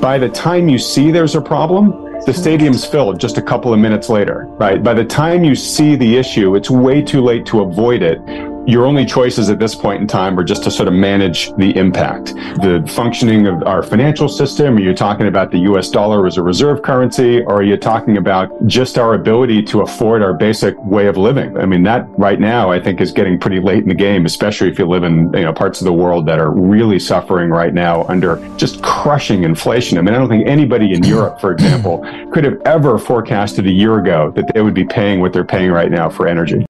By 0.00 0.18
the 0.18 0.28
time 0.28 0.68
you 0.68 0.78
see 0.78 1.10
there's 1.10 1.34
a 1.34 1.40
problem, 1.40 2.04
the 2.26 2.34
stadium's 2.34 2.84
filled 2.84 3.18
just 3.18 3.38
a 3.38 3.42
couple 3.42 3.72
of 3.72 3.80
minutes 3.80 4.08
later, 4.08 4.44
right? 4.58 4.82
By 4.82 4.92
the 4.92 5.04
time 5.04 5.44
you 5.44 5.54
see 5.54 5.96
the 5.96 6.16
issue, 6.16 6.56
it's 6.56 6.68
way 6.68 7.00
too 7.00 7.22
late 7.22 7.46
to 7.46 7.62
avoid 7.62 8.02
it 8.02 8.20
your 8.68 8.84
only 8.84 9.06
choices 9.06 9.48
at 9.48 9.58
this 9.58 9.74
point 9.74 9.98
in 10.02 10.06
time 10.06 10.38
are 10.38 10.44
just 10.44 10.62
to 10.62 10.70
sort 10.70 10.88
of 10.88 10.92
manage 10.92 11.50
the 11.56 11.74
impact. 11.74 12.34
The 12.60 12.84
functioning 12.94 13.46
of 13.46 13.62
our 13.62 13.82
financial 13.82 14.28
system, 14.28 14.76
are 14.76 14.80
you 14.80 14.92
talking 14.92 15.26
about 15.26 15.50
the 15.50 15.60
US 15.60 15.88
dollar 15.88 16.26
as 16.26 16.36
a 16.36 16.42
reserve 16.42 16.82
currency, 16.82 17.40
or 17.40 17.54
are 17.54 17.62
you 17.62 17.78
talking 17.78 18.18
about 18.18 18.50
just 18.66 18.98
our 18.98 19.14
ability 19.14 19.62
to 19.62 19.80
afford 19.80 20.22
our 20.22 20.34
basic 20.34 20.76
way 20.84 21.06
of 21.06 21.16
living? 21.16 21.56
I 21.56 21.64
mean, 21.64 21.82
that 21.84 22.06
right 22.18 22.38
now, 22.38 22.70
I 22.70 22.78
think 22.78 23.00
is 23.00 23.10
getting 23.10 23.40
pretty 23.40 23.58
late 23.58 23.84
in 23.84 23.88
the 23.88 23.94
game, 23.94 24.26
especially 24.26 24.68
if 24.68 24.78
you 24.78 24.86
live 24.86 25.02
in 25.02 25.32
you 25.32 25.44
know, 25.44 25.52
parts 25.54 25.80
of 25.80 25.86
the 25.86 25.94
world 25.94 26.26
that 26.26 26.38
are 26.38 26.50
really 26.50 26.98
suffering 26.98 27.48
right 27.48 27.72
now 27.72 28.04
under 28.04 28.36
just 28.58 28.82
crushing 28.82 29.44
inflation. 29.44 29.96
I 29.96 30.02
mean, 30.02 30.14
I 30.14 30.18
don't 30.18 30.28
think 30.28 30.46
anybody 30.46 30.92
in 30.92 31.02
Europe, 31.04 31.40
for 31.40 31.52
example, 31.52 32.04
could 32.34 32.44
have 32.44 32.60
ever 32.66 32.98
forecasted 32.98 33.66
a 33.66 33.72
year 33.72 33.98
ago 33.98 34.30
that 34.36 34.52
they 34.52 34.60
would 34.60 34.74
be 34.74 34.84
paying 34.84 35.20
what 35.20 35.32
they're 35.32 35.42
paying 35.42 35.70
right 35.70 35.90
now 35.90 36.10
for 36.10 36.28
energy. 36.28 36.67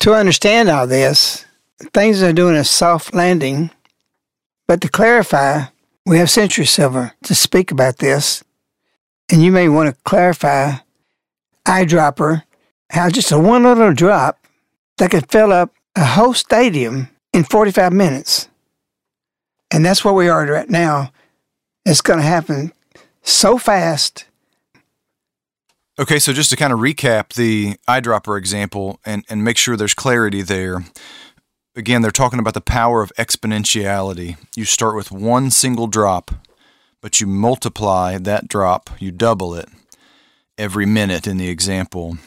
To 0.00 0.14
understand 0.14 0.68
all 0.68 0.86
this, 0.86 1.44
things 1.92 2.22
are 2.22 2.32
doing 2.32 2.54
a 2.54 2.64
soft 2.64 3.14
landing. 3.14 3.70
But 4.68 4.80
to 4.82 4.88
clarify, 4.88 5.64
we 6.06 6.18
have 6.18 6.30
Century 6.30 6.66
Silver 6.66 7.12
to 7.24 7.34
speak 7.34 7.70
about 7.72 7.98
this. 7.98 8.44
And 9.30 9.42
you 9.42 9.50
may 9.50 9.68
want 9.68 9.94
to 9.94 10.02
clarify 10.04 10.74
eyedropper, 11.66 12.44
how 12.90 13.10
just 13.10 13.32
a 13.32 13.38
one 13.38 13.64
little 13.64 13.92
drop 13.92 14.38
that 14.98 15.10
could 15.10 15.30
fill 15.30 15.52
up 15.52 15.74
a 15.96 16.04
whole 16.04 16.32
stadium 16.32 17.08
in 17.32 17.42
45 17.42 17.92
minutes. 17.92 18.48
And 19.70 19.84
that's 19.84 20.04
where 20.04 20.14
we 20.14 20.28
are 20.28 20.46
right 20.46 20.70
now. 20.70 21.12
It's 21.84 22.00
going 22.00 22.20
to 22.20 22.24
happen 22.24 22.72
so 23.22 23.58
fast 23.58 24.27
Okay, 26.00 26.20
so 26.20 26.32
just 26.32 26.50
to 26.50 26.56
kind 26.56 26.72
of 26.72 26.78
recap 26.78 27.34
the 27.34 27.74
eyedropper 27.88 28.38
example 28.38 29.00
and, 29.04 29.24
and 29.28 29.42
make 29.42 29.56
sure 29.56 29.76
there's 29.76 29.94
clarity 29.94 30.42
there. 30.42 30.84
Again, 31.74 32.02
they're 32.02 32.12
talking 32.12 32.38
about 32.38 32.54
the 32.54 32.60
power 32.60 33.02
of 33.02 33.12
exponentiality. 33.18 34.36
You 34.54 34.64
start 34.64 34.94
with 34.94 35.10
one 35.10 35.50
single 35.50 35.88
drop, 35.88 36.30
but 37.00 37.20
you 37.20 37.26
multiply 37.26 38.16
that 38.16 38.46
drop, 38.46 38.90
you 39.00 39.10
double 39.10 39.56
it 39.56 39.68
every 40.56 40.86
minute 40.86 41.26
in 41.26 41.36
the 41.36 41.48
example. 41.48 42.18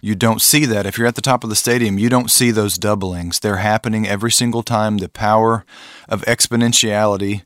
You 0.00 0.14
don't 0.14 0.40
see 0.40 0.64
that. 0.66 0.86
If 0.86 0.96
you're 0.96 1.08
at 1.08 1.16
the 1.16 1.20
top 1.20 1.42
of 1.42 1.50
the 1.50 1.56
stadium, 1.56 1.98
you 1.98 2.08
don't 2.08 2.30
see 2.30 2.52
those 2.52 2.78
doublings. 2.78 3.40
They're 3.40 3.56
happening 3.56 4.06
every 4.06 4.30
single 4.30 4.62
time. 4.62 4.98
The 4.98 5.08
power 5.08 5.64
of 6.08 6.22
exponentiality 6.22 7.42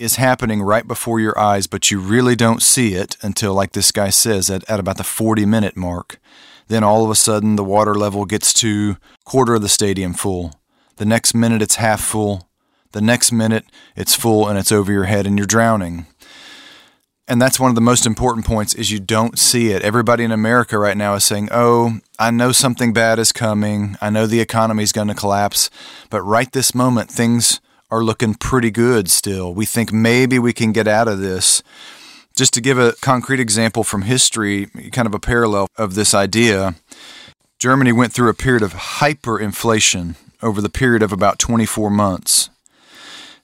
is 0.00 0.16
happening 0.16 0.62
right 0.62 0.86
before 0.88 1.20
your 1.20 1.38
eyes, 1.38 1.66
but 1.66 1.90
you 1.90 2.00
really 2.00 2.34
don't 2.34 2.62
see 2.62 2.94
it 2.94 3.16
until, 3.22 3.54
like 3.54 3.72
this 3.72 3.92
guy 3.92 4.10
says, 4.10 4.50
at, 4.50 4.68
at 4.68 4.80
about 4.80 4.96
the 4.96 5.04
40 5.04 5.44
minute 5.44 5.76
mark. 5.76 6.18
Then 6.68 6.82
all 6.82 7.04
of 7.04 7.10
a 7.10 7.14
sudden, 7.14 7.56
the 7.56 7.64
water 7.64 7.94
level 7.94 8.24
gets 8.24 8.52
to 8.54 8.96
quarter 9.24 9.54
of 9.54 9.62
the 9.62 9.68
stadium 9.68 10.14
full. 10.14 10.54
The 10.96 11.04
next 11.04 11.34
minute, 11.34 11.62
it's 11.62 11.76
half 11.76 12.00
full. 12.00 12.48
The 12.92 13.00
next 13.00 13.30
minute, 13.30 13.64
it's 13.94 14.14
full 14.14 14.48
and 14.48 14.58
it's 14.58 14.72
over 14.72 14.90
your 14.92 15.04
head 15.04 15.26
and 15.26 15.36
you're 15.38 15.46
drowning. 15.46 16.06
And 17.28 17.40
that's 17.40 17.60
one 17.60 17.70
of 17.70 17.76
the 17.76 17.80
most 17.80 18.06
important 18.06 18.44
points 18.44 18.74
is 18.74 18.90
you 18.90 18.98
don't 18.98 19.38
see 19.38 19.70
it. 19.70 19.82
Everybody 19.82 20.24
in 20.24 20.32
America 20.32 20.76
right 20.78 20.96
now 20.96 21.14
is 21.14 21.24
saying, 21.24 21.48
"Oh, 21.52 22.00
I 22.18 22.32
know 22.32 22.50
something 22.50 22.92
bad 22.92 23.20
is 23.20 23.30
coming. 23.30 23.96
I 24.00 24.10
know 24.10 24.26
the 24.26 24.40
economy 24.40 24.82
is 24.82 24.90
going 24.90 25.06
to 25.06 25.14
collapse." 25.14 25.70
But 26.10 26.22
right 26.22 26.50
this 26.50 26.74
moment, 26.74 27.08
things 27.08 27.60
are 27.90 28.02
looking 28.02 28.34
pretty 28.34 28.70
good 28.70 29.10
still. 29.10 29.54
We 29.54 29.66
think 29.66 29.92
maybe 29.92 30.38
we 30.38 30.52
can 30.52 30.72
get 30.72 30.88
out 30.88 31.08
of 31.08 31.18
this. 31.18 31.62
Just 32.36 32.54
to 32.54 32.60
give 32.60 32.78
a 32.78 32.94
concrete 33.00 33.40
example 33.40 33.84
from 33.84 34.02
history, 34.02 34.66
kind 34.92 35.06
of 35.06 35.14
a 35.14 35.18
parallel 35.18 35.66
of 35.76 35.94
this 35.94 36.14
idea, 36.14 36.76
Germany 37.58 37.92
went 37.92 38.12
through 38.12 38.30
a 38.30 38.34
period 38.34 38.62
of 38.62 38.72
hyperinflation 38.72 40.14
over 40.42 40.60
the 40.60 40.70
period 40.70 41.02
of 41.02 41.12
about 41.12 41.38
24 41.38 41.90
months. 41.90 42.48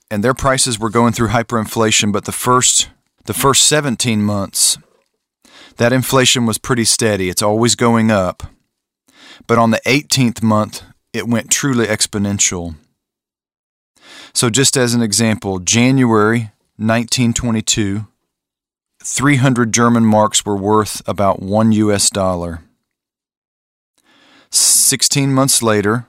And 0.09 0.23
their 0.23 0.33
prices 0.33 0.79
were 0.79 0.89
going 0.89 1.13
through 1.13 1.29
hyperinflation, 1.29 2.11
but 2.11 2.25
the 2.25 2.31
first 2.31 2.89
the 3.25 3.33
first 3.33 3.67
17 3.67 4.21
months 4.21 4.77
that 5.75 5.93
inflation 5.93 6.45
was 6.45 6.57
pretty 6.57 6.85
steady. 6.85 7.29
It's 7.29 7.41
always 7.41 7.75
going 7.75 8.09
up. 8.09 8.43
But 9.45 9.57
on 9.57 9.71
the 9.71 9.81
18th 9.85 10.41
month, 10.41 10.83
it 11.13 11.27
went 11.27 11.51
truly 11.51 11.85
exponential. 11.85 12.75
So, 14.33 14.49
just 14.49 14.77
as 14.77 14.93
an 14.93 15.01
example, 15.01 15.59
January 15.59 16.51
1922, 16.77 18.07
300 19.03 19.73
German 19.73 20.05
marks 20.05 20.45
were 20.45 20.55
worth 20.55 21.01
about 21.07 21.41
one 21.41 21.71
US 21.71 22.09
dollar. 22.09 22.61
16 24.49 25.33
months 25.33 25.61
later, 25.61 26.05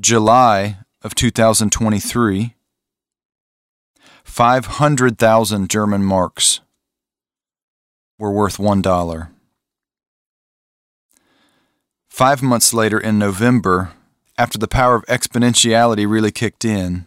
July 0.00 0.78
of 1.02 1.14
2023, 1.14 2.54
500,000 4.24 5.70
German 5.70 6.04
marks 6.04 6.60
were 8.18 8.30
worth 8.30 8.58
one 8.58 8.82
dollar. 8.82 9.30
Five 12.08 12.42
months 12.42 12.74
later, 12.74 12.98
in 12.98 13.18
November, 13.18 13.92
after 14.38 14.56
the 14.56 14.68
power 14.68 14.94
of 14.94 15.04
exponentiality 15.06 16.08
really 16.08 16.30
kicked 16.30 16.64
in, 16.64 17.06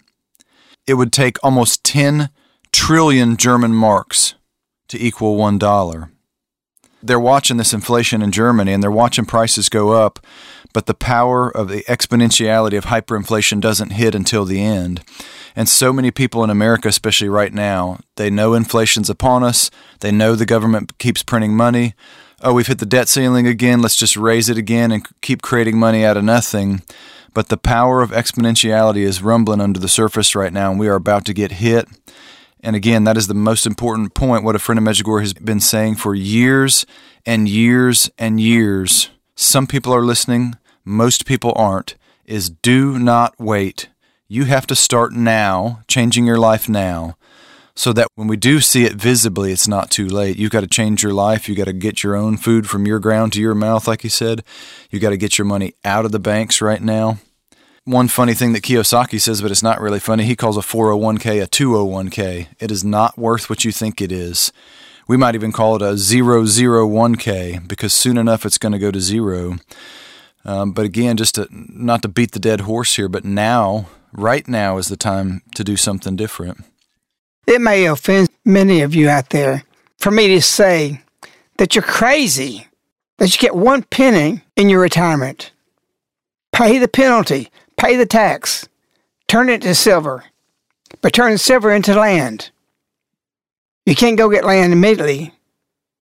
it 0.86 0.96
would 0.96 1.14
take 1.14 1.38
almost 1.42 1.84
10 1.86 2.30
trillion 2.72 3.38
German 3.38 3.74
marks 3.74 4.36
to 4.90 5.02
equal 5.02 5.38
$1. 5.38 6.10
They're 7.02 7.20
watching 7.20 7.58
this 7.58 7.74
inflation 7.74 8.22
in 8.22 8.32
Germany 8.32 8.74
and 8.74 8.84
they're 8.84 8.92
watching 8.92 9.26
prices 9.26 9.70
go 9.70 9.92
up, 9.92 10.20
but 10.74 10.86
the 10.86 10.94
power 10.94 11.50
of 11.50 11.70
the 11.70 11.84
exponentiality 11.84 12.78
of 12.78 12.86
hyperinflation 12.86 13.60
doesn't 13.60 13.92
hit 13.92 14.14
until 14.14 14.46
the 14.46 14.62
end. 14.62 15.02
And 15.56 15.68
so 15.68 15.92
many 15.92 16.12
people 16.12 16.44
in 16.44 16.50
America, 16.50 16.88
especially 16.88 17.30
right 17.30 17.54
now, 17.54 18.00
they 18.18 18.30
know 18.30 18.54
inflation's 18.54 19.10
upon 19.10 19.44
us. 19.44 19.72
They 20.00 20.12
know 20.12 20.36
the 20.36 20.46
government 20.46 20.98
keeps 20.98 21.24
printing 21.24 21.56
money. 21.56 21.94
oh, 22.44 22.54
we've 22.54 22.68
hit 22.68 22.80
the 22.80 22.86
debt 22.86 23.08
ceiling 23.08 23.48
again, 23.48 23.82
let's 23.82 23.96
just 23.96 24.18
raise 24.18 24.50
it 24.50 24.58
again 24.58 24.92
and 24.92 25.06
keep 25.22 25.42
creating 25.42 25.78
money 25.78 26.04
out 26.04 26.18
of 26.18 26.24
nothing. 26.24 26.82
But 27.34 27.50
the 27.50 27.58
power 27.58 28.02
of 28.02 28.12
exponentiality 28.12 29.04
is 29.04 29.22
rumbling 29.22 29.62
under 29.62 29.80
the 29.80 29.88
surface 29.88 30.36
right 30.36 30.52
now, 30.52 30.72
and 30.72 30.80
we 30.80 30.88
are 30.88 30.96
about 30.96 31.26
to 31.26 31.34
get 31.34 31.54
hit. 31.54 31.88
And 32.60 32.76
again, 32.76 33.06
that 33.06 33.18
is 33.18 33.28
the 33.28 33.34
most 33.34 33.66
important 33.66 34.14
point. 34.14 34.44
What 34.44 34.56
a 34.56 34.60
friend 34.60 34.78
of 34.78 34.84
Medjugorje 34.84 35.22
has 35.22 35.34
been 35.34 35.60
saying 35.60 35.96
for 35.96 36.14
years 36.14 36.86
and 37.26 37.48
years 37.48 38.10
and 38.18 38.40
years. 38.40 39.10
Some 39.36 39.66
people 39.66 39.94
are 39.94 40.06
listening, 40.06 40.56
most 40.84 41.26
people 41.26 41.54
aren't. 41.56 41.96
Is 42.26 42.50
do 42.50 43.00
not 43.00 43.34
wait. 43.40 43.90
You 44.28 44.46
have 44.46 44.68
to 44.68 44.76
start 44.76 45.12
now, 45.12 45.84
changing 45.88 46.26
your 46.26 46.38
life 46.38 46.70
now 46.70 47.18
so 47.76 47.94
that 47.94 48.08
when 48.16 48.28
we 48.28 48.38
do 48.38 48.60
see 48.60 48.84
it 48.84 48.94
visibly, 48.94 49.52
it's 49.52 49.68
not 49.68 49.92
too 49.92 50.08
late. 50.08 50.38
You've 50.38 50.52
got 50.52 50.62
to 50.62 50.68
change 50.68 51.04
your 51.04 51.14
life. 51.14 51.48
You've 51.48 51.58
got 51.58 51.66
to 51.66 51.74
get 51.74 52.04
your 52.04 52.16
own 52.16 52.38
food 52.38 52.70
from 52.70 52.86
your 52.86 53.00
ground 53.00 53.34
to 53.34 53.42
your 53.42 53.56
mouth, 53.56 53.88
like 53.88 54.04
you 54.04 54.10
said. 54.10 54.44
You've 54.90 55.02
got 55.02 55.12
to 55.12 55.18
get 55.18 55.38
your 55.38 55.46
money 55.46 55.74
out 55.86 56.06
of 56.06 56.12
the 56.12 56.20
banks 56.20 56.62
right 56.62 56.82
now. 56.82 57.18
One 57.86 58.08
funny 58.08 58.36
thing 58.36 58.54
that 58.54 58.62
Kiyosaki 58.62 59.20
says, 59.20 59.42
but 59.42 59.50
it's 59.50 59.64
not 59.64 59.82
really 59.82 60.00
funny, 60.00 60.24
he 60.26 60.36
calls 60.36 60.58
a 60.58 60.62
401k 60.62 61.42
a 61.42 61.48
201k. 61.48 62.48
It 62.60 62.72
is 62.72 62.84
not 62.84 63.18
worth 63.18 63.50
what 63.50 63.66
you 63.66 63.72
think 63.72 64.02
it 64.02 64.12
is. 64.12 64.52
We 65.08 65.18
might 65.18 65.34
even 65.34 65.52
call 65.52 65.76
it 65.76 65.82
a 65.82 65.94
001k 65.94 67.68
because 67.68 67.94
soon 67.94 68.18
enough 68.18 68.46
it's 68.46 68.60
going 68.60 68.72
to 68.74 68.80
go 68.80 68.92
to 68.92 69.02
zero. 69.02 69.58
Um, 70.46 70.74
but 70.74 70.86
again, 70.86 71.18
just 71.18 71.36
to, 71.36 71.48
not 71.52 72.02
to 72.04 72.08
beat 72.08 72.32
the 72.34 72.40
dead 72.40 72.62
horse 72.62 72.96
here, 72.96 73.10
but 73.10 73.26
now, 73.26 73.88
right 74.12 74.48
now, 74.48 74.78
is 74.78 74.88
the 74.88 74.98
time 74.98 75.42
to 75.56 75.64
do 75.64 75.76
something 75.76 76.16
different. 76.16 76.64
It 77.48 77.62
may 77.62 77.86
offend 77.86 78.30
many 78.46 78.82
of 78.82 78.96
you 78.96 79.10
out 79.10 79.30
there 79.30 79.64
for 79.98 80.12
me 80.12 80.28
to 80.30 80.42
say 80.42 81.02
that 81.58 81.76
you're 81.76 81.84
crazy 81.84 82.68
that 83.18 83.32
you 83.34 83.40
get 83.40 83.56
one 83.56 83.84
penny 83.84 84.42
in 84.56 84.68
your 84.68 84.82
retirement. 84.82 85.52
Pay 86.52 86.80
the 86.80 86.88
penalty, 86.88 87.50
pay 87.78 87.96
the 87.96 88.06
tax, 88.06 88.68
turn 89.28 89.48
it 89.48 89.62
to 89.62 89.76
silver, 89.76 90.24
but 91.02 91.14
turn 91.14 91.38
silver 91.38 91.72
into 91.72 91.94
land. 91.94 92.50
You 93.86 93.96
can't 93.96 94.18
go 94.18 94.30
get 94.30 94.44
land 94.44 94.74
immediately. 94.74 95.34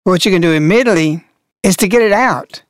What 0.04 0.26
you 0.26 0.32
can 0.32 0.42
do 0.42 0.54
immediately 0.54 1.24
is 1.62 1.78
to 1.78 1.88
get 1.88 2.02
it 2.02 2.12
out. 2.12 2.64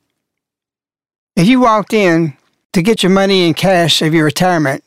If 1.36 1.48
you 1.48 1.60
walked 1.60 1.92
in 1.92 2.36
to 2.74 2.82
get 2.82 3.02
your 3.02 3.10
money 3.10 3.46
in 3.46 3.54
cash 3.54 4.02
of 4.02 4.14
your 4.14 4.24
retirement 4.24 4.84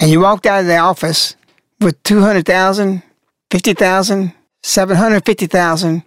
and 0.00 0.10
you 0.10 0.20
walked 0.20 0.44
out 0.44 0.60
of 0.60 0.66
the 0.66 0.76
office 0.76 1.36
with 1.80 2.02
200,000, 2.02 3.02
50,000, 3.50 4.32
750,000, 4.62 6.02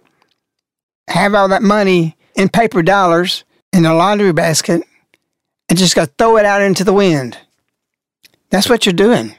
have 1.08 1.34
all 1.34 1.48
that 1.48 1.62
money 1.62 2.16
in 2.34 2.48
paper 2.48 2.82
dollars 2.82 3.44
in 3.72 3.84
a 3.84 3.94
laundry 3.94 4.32
basket 4.32 4.82
and 5.68 5.78
just 5.78 5.94
go 5.94 6.06
throw 6.06 6.36
it 6.36 6.44
out 6.44 6.62
into 6.62 6.84
the 6.84 6.92
wind. 6.92 7.38
That's 8.50 8.68
what 8.68 8.86
you're 8.86 8.92
doing. 8.92 9.34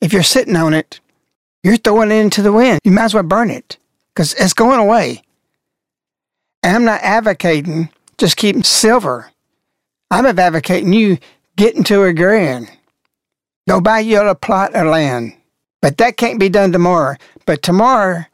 If 0.00 0.12
you're 0.12 0.22
sitting 0.22 0.56
on 0.56 0.74
it, 0.74 1.00
you're 1.62 1.76
throwing 1.76 2.10
it 2.10 2.16
into 2.16 2.42
the 2.42 2.52
wind. 2.52 2.80
You 2.84 2.92
might 2.92 3.04
as 3.04 3.14
well 3.14 3.22
burn 3.22 3.50
it 3.50 3.78
because 4.14 4.34
it's 4.34 4.52
going 4.52 4.78
away. 4.78 5.22
And 6.62 6.76
I'm 6.76 6.84
not 6.84 7.00
advocating 7.02 7.90
just 8.18 8.36
keeping 8.36 8.62
silver. 8.62 9.30
I'm 10.10 10.26
advocating 10.26 10.92
you 10.92 11.18
get 11.56 11.74
into 11.74 12.02
agrarian. 12.02 12.68
Go 13.68 13.80
buy 13.80 14.00
you 14.00 14.20
a 14.20 14.34
plot 14.34 14.74
of 14.74 14.86
land. 14.86 15.34
But 15.80 15.98
that 15.98 16.16
can't 16.16 16.40
be 16.40 16.48
done 16.48 16.72
tomorrow. 16.72 17.16
But 17.46 17.62
tomorrow, 17.62 18.24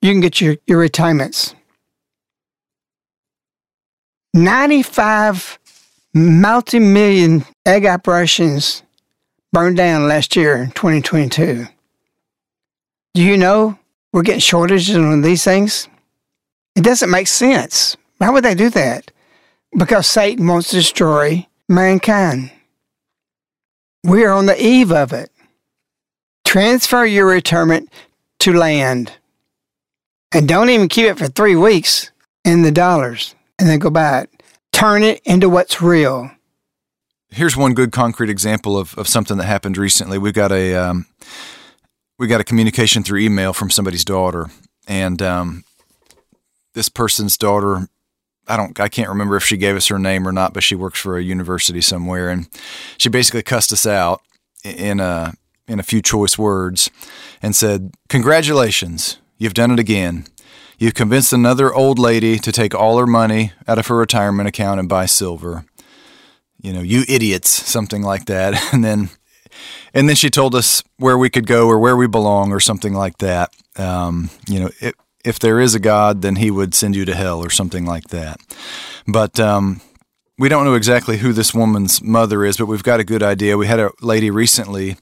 you 0.00 0.12
can 0.12 0.20
get 0.20 0.40
your, 0.40 0.56
your 0.66 0.78
retirements. 0.78 1.54
95 4.34 5.58
multi 6.14 6.78
million 6.78 7.44
egg 7.66 7.86
operations 7.86 8.82
burned 9.52 9.76
down 9.76 10.08
last 10.08 10.36
year 10.36 10.56
in 10.56 10.70
2022. 10.70 11.66
Do 13.14 13.22
you 13.22 13.36
know 13.36 13.78
we're 14.12 14.22
getting 14.22 14.40
shortages 14.40 14.96
on 14.96 15.20
these 15.20 15.44
things? 15.44 15.88
It 16.74 16.84
doesn't 16.84 17.10
make 17.10 17.26
sense. 17.26 17.96
Why 18.18 18.30
would 18.30 18.44
they 18.44 18.54
do 18.54 18.70
that? 18.70 19.10
Because 19.76 20.06
Satan 20.06 20.46
wants 20.46 20.70
to 20.70 20.76
destroy 20.76 21.46
mankind. 21.68 22.50
We 24.04 24.24
are 24.24 24.32
on 24.32 24.46
the 24.46 24.60
eve 24.60 24.92
of 24.92 25.12
it. 25.12 25.30
Transfer 26.52 27.06
your 27.06 27.28
retirement 27.28 27.90
to 28.40 28.52
land. 28.52 29.12
And 30.34 30.46
don't 30.46 30.68
even 30.68 30.86
keep 30.86 31.06
it 31.06 31.16
for 31.16 31.26
three 31.26 31.56
weeks 31.56 32.12
in 32.44 32.60
the 32.60 32.70
dollars 32.70 33.34
and 33.58 33.66
then 33.66 33.78
go 33.78 33.88
buy 33.88 34.20
it. 34.20 34.30
Turn 34.70 35.02
it 35.02 35.22
into 35.24 35.48
what's 35.48 35.80
real. 35.80 36.30
Here's 37.30 37.56
one 37.56 37.72
good 37.72 37.90
concrete 37.90 38.28
example 38.28 38.76
of, 38.76 38.92
of 38.98 39.08
something 39.08 39.38
that 39.38 39.46
happened 39.46 39.78
recently. 39.78 40.18
We 40.18 40.30
got 40.30 40.52
a 40.52 40.74
um, 40.74 41.06
we 42.18 42.26
got 42.26 42.42
a 42.42 42.44
communication 42.44 43.02
through 43.02 43.20
email 43.20 43.54
from 43.54 43.70
somebody's 43.70 44.04
daughter, 44.04 44.50
and 44.86 45.22
um, 45.22 45.64
this 46.74 46.90
person's 46.90 47.38
daughter 47.38 47.88
I 48.46 48.58
don't 48.58 48.78
I 48.78 48.90
can't 48.90 49.08
remember 49.08 49.36
if 49.36 49.44
she 49.44 49.56
gave 49.56 49.74
us 49.74 49.86
her 49.86 49.98
name 49.98 50.28
or 50.28 50.32
not, 50.32 50.52
but 50.52 50.64
she 50.64 50.74
works 50.74 51.00
for 51.00 51.16
a 51.16 51.22
university 51.22 51.80
somewhere 51.80 52.28
and 52.28 52.46
she 52.98 53.08
basically 53.08 53.42
cussed 53.42 53.72
us 53.72 53.86
out 53.86 54.20
in 54.62 55.00
a 55.00 55.32
in 55.72 55.80
a 55.80 55.82
few 55.82 56.02
choice 56.02 56.38
words 56.38 56.90
and 57.40 57.56
said, 57.56 57.92
"Congratulations, 58.08 59.18
you've 59.38 59.54
done 59.54 59.70
it 59.70 59.78
again. 59.78 60.26
You've 60.78 60.94
convinced 60.94 61.32
another 61.32 61.72
old 61.72 61.98
lady 61.98 62.38
to 62.38 62.52
take 62.52 62.74
all 62.74 62.98
her 62.98 63.06
money 63.06 63.52
out 63.66 63.78
of 63.78 63.86
her 63.86 63.96
retirement 63.96 64.48
account 64.48 64.80
and 64.80 64.88
buy 64.88 65.06
silver. 65.06 65.64
You 66.60 66.72
know, 66.72 66.82
you 66.82 67.04
idiots, 67.08 67.50
something 67.50 68.02
like 68.02 68.26
that." 68.26 68.54
And 68.72 68.84
then 68.84 69.10
and 69.94 70.08
then 70.08 70.16
she 70.16 70.30
told 70.30 70.54
us 70.54 70.82
where 70.96 71.18
we 71.18 71.30
could 71.30 71.46
go 71.46 71.68
or 71.68 71.78
where 71.78 71.96
we 71.96 72.06
belong 72.06 72.52
or 72.52 72.60
something 72.60 72.94
like 72.94 73.18
that. 73.18 73.54
Um, 73.76 74.30
you 74.48 74.60
know, 74.60 74.70
it, 74.80 74.94
if 75.24 75.38
there 75.38 75.60
is 75.60 75.74
a 75.74 75.80
God, 75.80 76.22
then 76.22 76.36
he 76.36 76.50
would 76.50 76.74
send 76.74 76.96
you 76.96 77.04
to 77.04 77.14
hell 77.14 77.44
or 77.44 77.50
something 77.50 77.84
like 77.84 78.08
that. 78.08 78.40
But 79.06 79.38
um, 79.38 79.80
we 80.38 80.48
don't 80.48 80.64
know 80.64 80.74
exactly 80.74 81.18
who 81.18 81.32
this 81.32 81.54
woman's 81.54 82.02
mother 82.02 82.44
is, 82.44 82.56
but 82.56 82.66
we've 82.66 82.82
got 82.82 83.00
a 83.00 83.04
good 83.04 83.22
idea. 83.22 83.56
We 83.56 83.66
had 83.66 83.80
a 83.80 83.90
lady 84.00 84.30
recently 84.30 84.96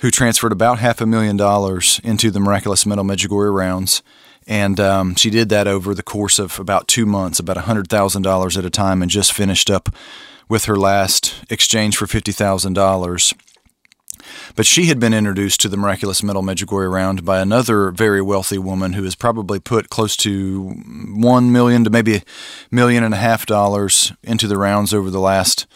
who 0.00 0.10
transferred 0.10 0.52
about 0.52 0.78
half 0.78 1.00
a 1.00 1.06
million 1.06 1.36
dollars 1.36 2.00
into 2.04 2.30
the 2.30 2.40
miraculous 2.40 2.86
metal 2.86 3.04
Medjugorje 3.04 3.52
rounds. 3.52 4.02
And 4.46 4.80
um, 4.80 5.14
she 5.14 5.28
did 5.28 5.48
that 5.50 5.66
over 5.66 5.94
the 5.94 6.02
course 6.02 6.38
of 6.38 6.58
about 6.58 6.88
two 6.88 7.04
months, 7.04 7.38
about 7.38 7.56
$100,000 7.56 8.56
at 8.56 8.64
a 8.64 8.70
time, 8.70 9.02
and 9.02 9.10
just 9.10 9.32
finished 9.32 9.70
up 9.70 9.90
with 10.48 10.64
her 10.64 10.76
last 10.76 11.44
exchange 11.50 11.96
for 11.96 12.06
$50,000. 12.06 13.34
But 14.56 14.66
she 14.66 14.86
had 14.86 14.98
been 14.98 15.14
introduced 15.14 15.60
to 15.60 15.68
the 15.68 15.76
miraculous 15.76 16.22
metal 16.22 16.42
Medjugorje 16.42 16.90
round 16.90 17.24
by 17.24 17.40
another 17.40 17.90
very 17.90 18.22
wealthy 18.22 18.58
woman 18.58 18.94
who 18.94 19.04
has 19.04 19.14
probably 19.14 19.60
put 19.60 19.90
close 19.90 20.16
to 20.18 20.70
one 21.14 21.52
million 21.52 21.84
to 21.84 21.90
maybe 21.90 22.16
a 22.16 22.22
million 22.70 23.04
and 23.04 23.14
a 23.14 23.18
half 23.18 23.46
dollars 23.46 24.12
into 24.22 24.46
the 24.46 24.58
rounds 24.58 24.94
over 24.94 25.10
the 25.10 25.20
last 25.20 25.66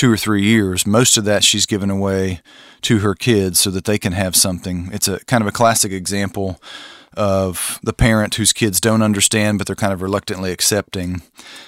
two 0.00 0.10
or 0.10 0.16
three 0.16 0.42
years. 0.42 0.86
Most 0.86 1.18
of 1.18 1.26
that 1.26 1.44
she's 1.44 1.66
given 1.66 1.90
away 1.90 2.40
to 2.80 3.00
her 3.00 3.14
kids 3.14 3.60
so 3.60 3.70
that 3.70 3.84
they 3.84 3.98
can 3.98 4.14
have 4.14 4.34
something. 4.34 4.88
It's 4.94 5.08
a 5.08 5.22
kind 5.26 5.42
of 5.42 5.46
a 5.46 5.52
classic 5.52 5.92
example 5.92 6.58
of 7.18 7.78
the 7.82 7.92
parent 7.92 8.36
whose 8.36 8.54
kids 8.54 8.80
don't 8.80 9.02
understand, 9.02 9.58
but 9.58 9.66
they're 9.66 9.76
kind 9.76 9.92
of 9.92 10.00
reluctantly 10.00 10.52
accepting. 10.52 11.20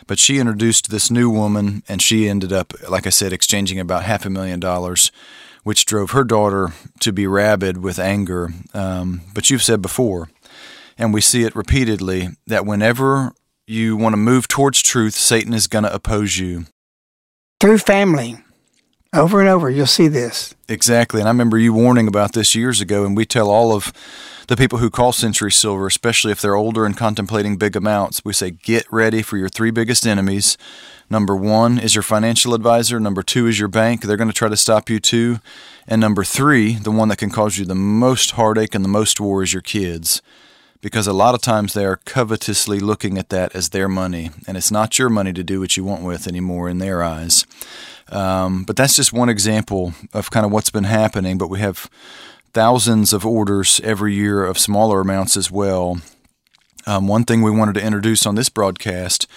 But 0.06 0.18
she 0.18 0.38
introduced 0.38 0.90
this 0.90 1.10
new 1.10 1.28
woman, 1.28 1.82
and 1.90 2.00
she 2.00 2.26
ended 2.26 2.54
up, 2.54 2.72
like 2.88 3.06
I 3.06 3.10
said, 3.10 3.34
exchanging 3.34 3.78
about 3.78 4.04
half 4.04 4.24
a 4.24 4.30
million 4.30 4.60
dollars 4.60 5.12
which 5.62 5.84
drove 5.84 6.12
her 6.12 6.24
daughter 6.24 6.72
to 7.00 7.12
be 7.12 7.26
rabid 7.26 7.84
with 7.84 7.98
anger. 7.98 8.48
Um, 8.72 9.20
but 9.34 9.50
you've 9.50 9.62
said 9.62 9.82
before, 9.82 10.30
and 10.96 11.12
we 11.12 11.20
see 11.20 11.42
it 11.42 11.54
repeatedly, 11.54 12.30
that 12.46 12.64
whenever 12.64 13.34
you 13.66 13.94
want 13.94 14.14
to 14.14 14.16
move 14.16 14.48
towards 14.48 14.82
truth, 14.82 15.14
Satan 15.14 15.52
is 15.52 15.66
going 15.66 15.84
to 15.84 15.94
oppose 15.94 16.38
you. 16.38 16.64
Through 17.62 17.78
family. 17.78 18.38
Over 19.14 19.38
and 19.38 19.48
over, 19.48 19.70
you'll 19.70 19.86
see 19.86 20.08
this. 20.08 20.52
Exactly. 20.68 21.20
And 21.20 21.28
I 21.28 21.30
remember 21.30 21.56
you 21.56 21.72
warning 21.72 22.08
about 22.08 22.32
this 22.32 22.56
years 22.56 22.80
ago, 22.80 23.06
and 23.06 23.16
we 23.16 23.24
tell 23.24 23.48
all 23.48 23.72
of 23.72 23.92
the 24.48 24.56
people 24.56 24.80
who 24.80 24.90
call 24.90 25.12
Century 25.12 25.52
Silver, 25.52 25.86
especially 25.86 26.32
if 26.32 26.40
they're 26.40 26.56
older 26.56 26.84
and 26.84 26.96
contemplating 26.96 27.58
big 27.58 27.76
amounts, 27.76 28.24
we 28.24 28.32
say, 28.32 28.50
get 28.50 28.84
ready 28.90 29.22
for 29.22 29.36
your 29.36 29.48
three 29.48 29.70
biggest 29.70 30.08
enemies 30.08 30.58
Number 31.12 31.36
one 31.36 31.78
is 31.78 31.94
your 31.94 32.02
financial 32.02 32.54
advisor. 32.54 32.98
Number 32.98 33.22
two 33.22 33.46
is 33.46 33.58
your 33.58 33.68
bank. 33.68 34.00
They're 34.00 34.16
going 34.16 34.30
to 34.30 34.34
try 34.34 34.48
to 34.48 34.56
stop 34.56 34.88
you 34.88 34.98
too. 34.98 35.40
And 35.86 36.00
number 36.00 36.24
three, 36.24 36.76
the 36.76 36.90
one 36.90 37.08
that 37.08 37.18
can 37.18 37.28
cause 37.28 37.58
you 37.58 37.66
the 37.66 37.74
most 37.74 38.30
heartache 38.30 38.74
and 38.74 38.82
the 38.82 38.88
most 38.88 39.20
war 39.20 39.42
is 39.42 39.52
your 39.52 39.60
kids. 39.60 40.22
Because 40.82 41.06
a 41.06 41.14
lot 41.14 41.34
of 41.34 41.40
times 41.40 41.72
they 41.72 41.86
are 41.86 42.00
covetously 42.04 42.80
looking 42.80 43.16
at 43.16 43.30
that 43.30 43.54
as 43.56 43.70
their 43.70 43.88
money. 43.88 44.30
And 44.46 44.56
it's 44.56 44.70
not 44.70 44.98
your 44.98 45.08
money 45.08 45.32
to 45.32 45.42
do 45.42 45.60
what 45.60 45.76
you 45.76 45.84
want 45.84 46.02
with 46.02 46.26
anymore 46.26 46.68
in 46.68 46.78
their 46.78 47.02
eyes. 47.02 47.46
Um, 48.10 48.64
but 48.64 48.76
that's 48.76 48.96
just 48.96 49.12
one 49.12 49.30
example 49.30 49.94
of 50.12 50.30
kind 50.30 50.44
of 50.44 50.52
what's 50.52 50.70
been 50.70 50.84
happening. 50.84 51.38
But 51.38 51.48
we 51.48 51.60
have 51.60 51.88
thousands 52.52 53.12
of 53.12 53.24
orders 53.24 53.80
every 53.82 54.12
year 54.12 54.44
of 54.44 54.58
smaller 54.58 55.00
amounts 55.00 55.36
as 55.36 55.50
well 55.50 56.02
Um, 56.84 57.06
one 57.06 57.24
thing 57.24 57.42
we 57.42 57.50
wanted 57.50 57.74
to 57.74 57.84
introduce 57.86 58.26
on 58.26 58.34
this 58.34 58.48
broadcast, 58.48 59.28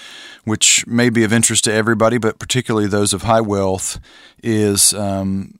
which 0.46 0.86
may 0.88 1.10
be 1.10 1.24
of 1.24 1.32
interest 1.32 1.64
to 1.66 1.72
everybody, 1.74 2.18
but 2.18 2.40
particularly 2.40 2.88
those 2.88 3.14
of 3.14 3.22
high 3.22 3.42
wealth, 3.42 4.00
is 4.42 4.94
um, 4.94 5.60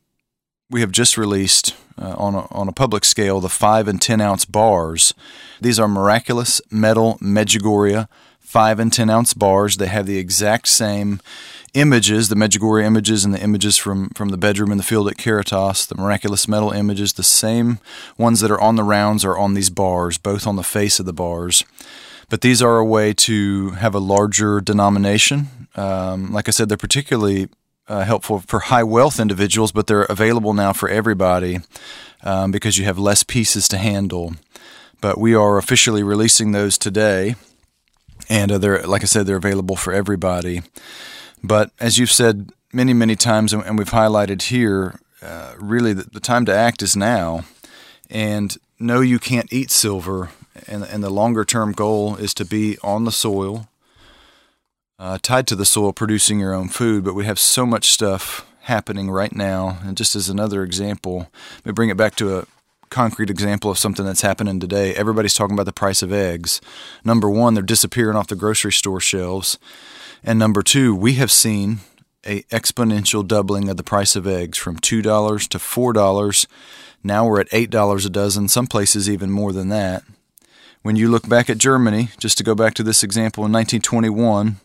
we 0.70 0.82
have 0.82 0.92
just 0.92 1.16
released 1.18 1.76
uh, 2.02 2.16
on, 2.18 2.36
a, 2.36 2.48
on 2.52 2.68
a 2.68 2.74
public 2.74 3.06
scale 3.06 3.40
the 3.40 3.50
5 3.50 3.88
and 3.88 4.02
10 4.02 4.22
ounce 4.22 4.46
bars. 4.46 5.14
These 5.62 5.80
are 5.80 5.88
miraculous 5.88 6.62
metal 6.72 7.18
Medjugorje 7.22 8.08
5 8.40 8.80
and 8.80 8.94
10 8.94 9.10
ounce 9.10 9.34
bars. 9.34 9.78
They 9.78 9.88
have 9.88 10.06
the 10.06 10.18
exact 10.18 10.68
same 10.68 11.20
images, 11.74 12.30
the 12.30 12.36
Medjugorje 12.36 12.86
images 12.86 13.26
and 13.26 13.34
the 13.34 13.42
images 13.42 13.78
from, 13.78 14.10
from 14.12 14.30
the 14.30 14.38
bedroom 14.38 14.72
in 14.72 14.78
the 14.78 14.84
field 14.84 15.10
at 15.10 15.18
Caritas, 15.18 15.86
the 15.86 15.96
miraculous 15.96 16.48
metal 16.48 16.72
images, 16.72 17.14
the 17.14 17.24
same 17.24 17.80
ones 18.18 18.40
that 18.40 18.52
are 18.52 18.62
on 18.62 18.78
the 18.78 18.84
rounds 18.84 19.26
are 19.26 19.38
on 19.38 19.54
these 19.54 19.70
bars, 19.70 20.18
both 20.18 20.48
on 20.48 20.56
the 20.56 20.64
face 20.64 21.00
of 21.00 21.06
the 21.06 21.14
bars. 21.14 21.66
But 22.30 22.42
these 22.42 22.62
are 22.62 22.78
a 22.78 22.86
way 22.86 23.14
to 23.14 23.72
have 23.72 23.94
a 23.94 24.00
larger 24.00 24.62
denomination. 24.62 25.68
Um, 25.76 26.32
like 26.32 26.48
I 26.48 26.52
said, 26.52 26.70
they're 26.70 26.78
particularly 26.78 27.50
uh, 27.88 28.04
helpful 28.04 28.40
for 28.40 28.60
high 28.60 28.84
wealth 28.84 29.20
individuals, 29.20 29.72
but 29.72 29.88
they're 29.88 30.04
available 30.04 30.54
now 30.54 30.74
for 30.74 30.90
everybody 30.90 31.60
um, 32.24 32.52
because 32.52 32.78
you 32.78 32.86
have 32.86 32.98
less 32.98 33.24
pieces 33.24 33.68
to 33.70 33.78
handle. 33.78 34.36
But 35.02 35.18
we 35.18 35.36
are 35.36 35.58
officially 35.58 36.04
releasing 36.04 36.52
those 36.52 36.78
today, 36.78 37.36
and 38.30 38.52
uh, 38.52 38.58
they're 38.58 38.84
like 38.84 39.04
I 39.04 39.06
said, 39.06 39.26
they're 39.26 39.36
available 39.38 39.76
for 39.76 39.94
everybody. 39.94 40.62
But 41.44 41.72
as 41.80 41.98
you've 41.98 42.12
said 42.12 42.50
many, 42.74 42.94
many 42.94 43.16
times, 43.16 43.54
and 43.54 43.78
we've 43.78 43.92
highlighted 43.92 44.44
here, 44.44 45.00
uh, 45.22 45.54
really 45.60 45.94
the, 45.94 46.04
the, 46.04 46.20
time 46.20 46.46
to 46.46 46.56
act 46.56 46.82
is 46.82 46.96
now. 46.96 47.46
And 48.10 48.56
no, 48.80 49.02
you 49.02 49.20
can't 49.20 49.52
eat 49.52 49.72
silver. 49.72 50.30
And, 50.68 50.84
and 50.84 51.04
the 51.04 51.10
longer 51.10 51.46
term 51.46 51.72
goal 51.72 52.16
is 52.16 52.34
to 52.36 52.46
be 52.46 52.78
on 52.84 53.06
the 53.06 53.12
soil, 53.12 53.68
uh, 55.00 55.18
tied 55.22 55.48
to 55.48 55.56
the 55.56 55.66
soil, 55.66 55.94
producing 55.94 56.40
your 56.40 56.54
own 56.54 56.70
food. 56.70 57.04
But 57.04 57.16
we 57.16 57.26
have 57.26 57.40
so 57.40 57.66
much 57.66 57.92
stuff 57.92 58.46
happening 58.62 59.12
right 59.12 59.36
now. 59.36 59.80
And 59.84 59.98
just 59.98 60.16
as 60.16 60.30
another 60.30 60.64
example, 60.64 61.30
let 61.58 61.66
me 61.68 61.72
bring 61.72 61.90
it 61.90 61.98
back 61.98 62.16
to 62.16 62.38
a 62.38 62.46
concrete 62.90 63.30
example 63.30 63.70
of 63.70 63.78
something 63.78 64.06
that's 64.06 64.22
happening 64.22 64.60
today. 64.60 64.94
Everybody's 64.96 65.34
talking 65.34 65.54
about 65.54 65.66
the 65.66 65.74
price 65.74 66.02
of 66.02 66.14
eggs. 66.14 66.62
Number 67.04 67.30
one, 67.30 67.54
they're 67.54 67.64
disappearing 67.64 68.16
off 68.16 68.28
the 68.28 68.36
grocery 68.36 68.72
store 68.72 69.00
shelves. 69.00 69.60
And 70.24 70.40
number 70.40 70.64
two, 70.64 70.96
we 70.96 71.14
have 71.16 71.32
seen 71.32 71.80
a 72.26 72.42
exponential 72.44 73.28
doubling 73.28 73.70
of 73.70 73.78
the 73.78 73.84
price 73.84 74.16
of 74.16 74.26
eggs 74.26 74.58
from 74.58 74.78
$2 74.78 75.48
to 75.50 75.58
$4. 75.58 76.48
Now 77.04 77.28
we're 77.28 77.42
at 77.42 77.50
$8 77.50 78.06
a 78.06 78.10
dozen, 78.10 78.48
some 78.48 78.66
places 78.66 79.10
even 79.10 79.30
more 79.30 79.54
than 79.54 79.70
that. 79.70 80.04
When 80.82 80.96
you 80.96 81.10
look 81.10 81.28
back 81.28 81.50
at 81.50 81.58
Germany, 81.58 82.10
just 82.18 82.38
to 82.40 82.44
go 82.44 82.56
back 82.56 82.74
to 82.76 82.84
this 82.84 83.04
example, 83.04 83.46
in 83.46 83.52
1921, 83.52 84.58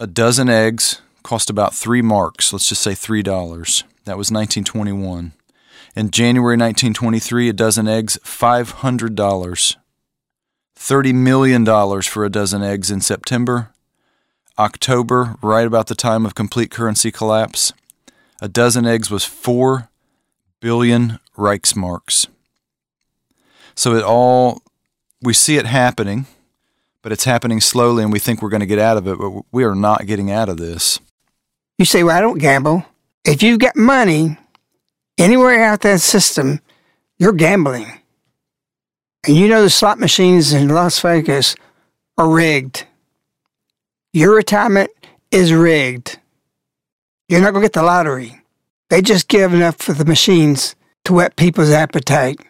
a 0.00 0.06
dozen 0.06 0.48
eggs 0.48 1.02
cost 1.22 1.50
about 1.50 1.74
three 1.74 2.00
marks, 2.00 2.54
let's 2.54 2.70
just 2.70 2.80
say 2.82 2.92
$3. 2.92 3.22
That 4.06 4.16
was 4.16 4.32
1921. 4.32 5.32
In 5.94 6.10
January 6.10 6.56
1923, 6.56 7.50
a 7.50 7.52
dozen 7.52 7.86
eggs, 7.86 8.18
$500. 8.24 9.76
$30 10.74 11.14
million 11.14 12.02
for 12.02 12.24
a 12.24 12.30
dozen 12.30 12.62
eggs 12.62 12.90
in 12.90 13.02
September, 13.02 13.70
October, 14.58 15.36
right 15.42 15.66
about 15.66 15.88
the 15.88 15.94
time 15.94 16.24
of 16.24 16.34
complete 16.34 16.70
currency 16.70 17.12
collapse, 17.12 17.74
a 18.40 18.48
dozen 18.48 18.86
eggs 18.86 19.10
was 19.10 19.26
4 19.26 19.90
billion 20.60 21.18
Reichsmarks. 21.36 22.26
So 23.74 23.94
it 23.94 24.02
all, 24.02 24.62
we 25.20 25.34
see 25.34 25.58
it 25.58 25.66
happening, 25.66 26.24
but 27.02 27.12
it's 27.12 27.24
happening 27.24 27.60
slowly 27.60 28.02
and 28.02 28.12
we 28.12 28.18
think 28.18 28.42
we're 28.42 28.48
going 28.48 28.60
to 28.60 28.66
get 28.66 28.78
out 28.78 28.96
of 28.96 29.06
it, 29.06 29.18
but 29.18 29.44
we 29.52 29.64
are 29.64 29.74
not 29.74 30.06
getting 30.06 30.30
out 30.30 30.48
of 30.48 30.56
this. 30.56 31.00
You 31.78 31.84
say, 31.84 32.02
well, 32.02 32.16
I 32.16 32.20
don't 32.20 32.38
gamble. 32.38 32.84
If 33.24 33.42
you've 33.42 33.58
got 33.58 33.76
money 33.76 34.36
anywhere 35.18 35.62
out 35.64 35.80
that 35.80 36.00
system, 36.00 36.60
you're 37.18 37.32
gambling. 37.32 37.86
And 39.26 39.36
you 39.36 39.48
know 39.48 39.62
the 39.62 39.70
slot 39.70 39.98
machines 39.98 40.52
in 40.52 40.68
Las 40.68 40.98
Vegas 41.00 41.54
are 42.16 42.28
rigged. 42.28 42.86
Your 44.12 44.34
retirement 44.34 44.90
is 45.30 45.52
rigged. 45.52 46.18
You're 47.28 47.40
not 47.40 47.52
going 47.52 47.62
to 47.62 47.66
get 47.66 47.74
the 47.74 47.82
lottery. 47.82 48.40
They 48.88 49.02
just 49.02 49.28
give 49.28 49.54
enough 49.54 49.76
for 49.76 49.92
the 49.92 50.04
machines 50.04 50.74
to 51.04 51.12
whet 51.12 51.36
people's 51.36 51.70
appetite 51.70 52.40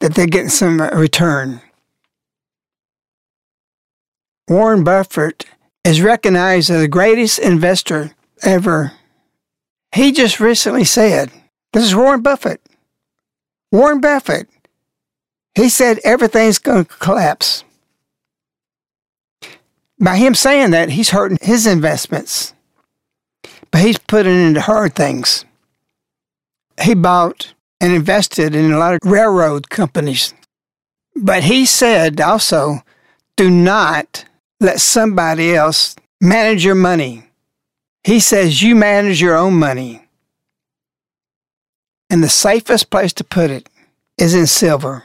that 0.00 0.14
they're 0.14 0.26
getting 0.26 0.50
some 0.50 0.80
return. 0.80 1.60
Warren 4.48 4.84
Buffett 4.84 5.44
is 5.84 6.00
recognized 6.00 6.70
as 6.70 6.80
the 6.80 6.88
greatest 6.88 7.38
investor 7.38 8.12
ever. 8.42 8.92
He 9.94 10.12
just 10.12 10.40
recently 10.40 10.84
said, 10.84 11.30
This 11.72 11.84
is 11.84 11.94
Warren 11.94 12.22
Buffett. 12.22 12.60
Warren 13.72 14.00
Buffett. 14.00 14.48
He 15.54 15.68
said 15.68 16.00
everything's 16.04 16.58
going 16.58 16.84
to 16.84 16.94
collapse 16.96 17.64
by 19.98 20.16
him 20.16 20.34
saying 20.34 20.70
that, 20.70 20.90
he's 20.90 21.10
hurting 21.10 21.38
his 21.40 21.66
investments. 21.66 22.54
But 23.70 23.80
he's 23.82 23.98
putting 23.98 24.34
into 24.34 24.60
hard 24.60 24.94
things. 24.94 25.44
He 26.82 26.94
bought 26.94 27.54
and 27.80 27.92
invested 27.92 28.54
in 28.54 28.72
a 28.72 28.78
lot 28.78 28.94
of 28.94 29.00
railroad 29.04 29.70
companies. 29.70 30.34
But 31.14 31.44
he 31.44 31.64
said 31.64 32.20
also, 32.20 32.82
do 33.36 33.50
not 33.50 34.24
let 34.60 34.80
somebody 34.80 35.54
else 35.54 35.96
manage 36.20 36.64
your 36.64 36.74
money. 36.74 37.24
He 38.04 38.20
says 38.20 38.62
you 38.62 38.74
manage 38.74 39.20
your 39.20 39.36
own 39.36 39.54
money. 39.54 40.02
And 42.08 42.22
the 42.22 42.28
safest 42.28 42.90
place 42.90 43.12
to 43.14 43.24
put 43.24 43.50
it 43.50 43.68
is 44.16 44.34
in 44.34 44.46
silver. 44.46 45.04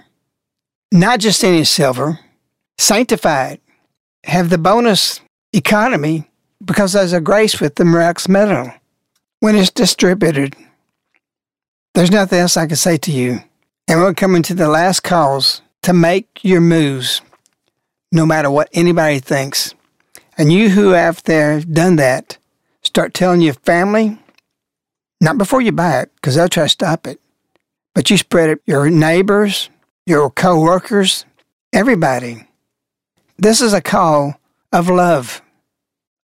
Not 0.91 1.19
just 1.19 1.43
any 1.43 1.63
silver, 1.63 2.19
sanctified 2.77 3.59
have 4.23 4.49
the 4.49 4.57
bonus 4.57 5.19
economy 5.53 6.29
because 6.63 6.93
there's 6.93 7.13
a 7.13 7.21
grace 7.21 7.59
with 7.59 7.75
the 7.75 7.83
Mirax 7.83 8.29
metal 8.29 8.71
when 9.39 9.55
it's 9.55 9.71
distributed. 9.71 10.55
There's 11.93 12.11
nothing 12.11 12.39
else 12.39 12.55
I 12.55 12.67
can 12.67 12.75
say 12.75 12.97
to 12.97 13.11
you. 13.11 13.39
And 13.87 13.99
we're 13.99 14.13
coming 14.13 14.43
to 14.43 14.53
the 14.53 14.69
last 14.69 15.01
calls 15.01 15.61
to 15.81 15.93
make 15.93 16.43
your 16.43 16.61
moves, 16.61 17.21
no 18.11 18.25
matter 18.25 18.49
what 18.49 18.69
anybody 18.73 19.19
thinks. 19.19 19.73
And 20.37 20.51
you 20.51 20.69
who 20.69 20.89
have 20.89 21.23
there 21.23 21.61
done 21.61 21.97
that, 21.97 22.37
start 22.81 23.13
telling 23.13 23.41
your 23.41 23.53
family, 23.53 24.17
not 25.19 25.37
before 25.37 25.61
you 25.61 25.71
buy 25.71 26.01
it, 26.01 26.11
because 26.15 26.35
they'll 26.35 26.49
try 26.49 26.63
to 26.63 26.69
stop 26.69 27.05
it, 27.07 27.19
but 27.93 28.09
you 28.09 28.17
spread 28.17 28.49
it 28.49 28.61
your 28.65 28.89
neighbors, 28.89 29.69
your 30.05 30.29
co-workers, 30.29 31.25
everybody. 31.71 32.47
This 33.37 33.61
is 33.61 33.73
a 33.73 33.81
call 33.81 34.39
of 34.71 34.89
love. 34.89 35.41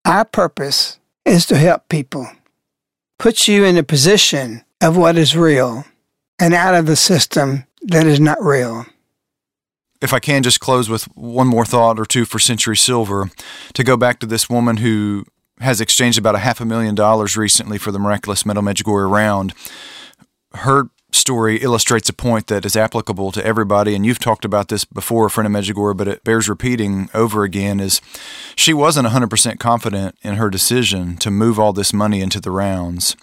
Our 0.06 0.26
purpose 0.26 1.00
is 1.26 1.45
to 1.47 1.58
help 1.58 1.89
people, 1.89 2.28
put 3.19 3.47
you 3.47 3.65
in 3.65 3.78
a 3.78 3.84
position 3.84 4.63
of 4.82 4.95
what 4.97 5.17
is 5.17 5.36
real 5.36 5.86
and 6.39 6.54
out 6.54 6.76
of 6.76 6.86
the 6.86 6.95
system 6.95 7.65
that 7.82 8.06
is 8.06 8.19
not 8.19 8.41
real. 8.41 8.86
If 10.02 10.14
I 10.14 10.20
can 10.20 10.44
just 10.44 10.60
close 10.60 10.90
with 10.90 11.04
one 11.16 11.48
more 11.48 11.66
thought 11.66 12.00
or 12.00 12.06
two 12.06 12.26
for 12.26 12.40
Century 12.40 12.78
Silver, 12.78 13.30
to 13.74 13.84
go 13.84 13.98
back 13.98 14.20
to 14.20 14.28
this 14.28 14.50
woman 14.50 14.78
who 14.78 15.26
has 15.60 15.82
exchanged 15.82 16.20
about 16.20 16.36
a 16.36 16.40
half 16.40 16.62
a 16.62 16.66
million 16.66 16.94
dollars 16.94 17.36
recently 17.36 17.78
for 17.78 17.92
the 17.92 18.00
miraculous 18.00 18.46
metal 18.46 18.62
Medjugorje 18.62 19.10
round. 19.10 19.54
Her 20.54 20.90
story 21.12 21.58
illustrates 21.58 22.10
a 22.10 22.14
point 22.14 22.48
that 22.48 22.66
is 22.66 22.76
applicable 22.76 23.32
to 23.32 23.46
everybody. 23.46 23.96
And 23.96 24.06
you've 24.06 24.20
talked 24.20 24.46
about 24.46 24.68
this 24.68 24.86
before, 24.86 25.30
friend 25.30 25.48
of 25.48 25.64
Medjugorje, 25.64 25.98
but 25.98 26.08
it 26.08 26.24
bears 26.24 26.50
repeating 26.50 27.10
over 27.14 27.44
again. 27.44 27.80
Is 27.80 28.02
she 28.56 28.74
wasn't 28.74 29.08
100% 29.08 29.60
confident 29.60 30.16
in 30.22 30.36
her 30.36 30.50
decision 30.50 31.18
to 31.18 31.32
move 31.32 31.60
all 31.60 31.74
this 31.74 31.94
money 31.94 32.22
into 32.22 32.40
the 32.40 32.52
rounds. 32.52 33.16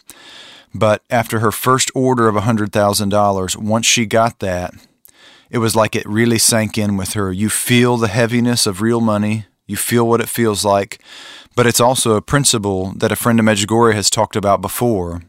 But 0.75 1.03
after 1.09 1.39
her 1.39 1.53
first 1.53 1.91
order 1.95 2.27
of 2.27 2.35
$100,000, 2.35 3.57
once 3.57 3.87
she 3.87 4.07
got 4.07 4.41
that, 4.41 4.75
it 5.55 5.59
was 5.59 5.77
like 5.77 5.95
it 5.95 6.05
really 6.09 6.39
sank 6.39 6.77
in 6.77 6.97
with 6.97 7.13
her. 7.13 7.33
You 7.33 7.49
feel 7.49 7.97
the 7.97 8.09
heaviness 8.09 8.67
of 8.67 8.83
real 8.83 9.01
money, 9.01 9.47
you 9.69 9.77
feel 9.77 10.05
what 10.09 10.21
it 10.21 10.29
feels 10.29 10.65
like, 10.65 11.01
but 11.55 11.65
it's 11.65 11.79
also 11.79 12.17
a 12.17 12.21
principle 12.21 12.93
that 12.97 13.13
a 13.13 13.17
friend 13.17 13.39
of 13.39 13.47
Medjugorje 13.47 13.95
has 13.95 14.11
talked 14.11 14.35
about 14.35 14.61
before 14.61 15.23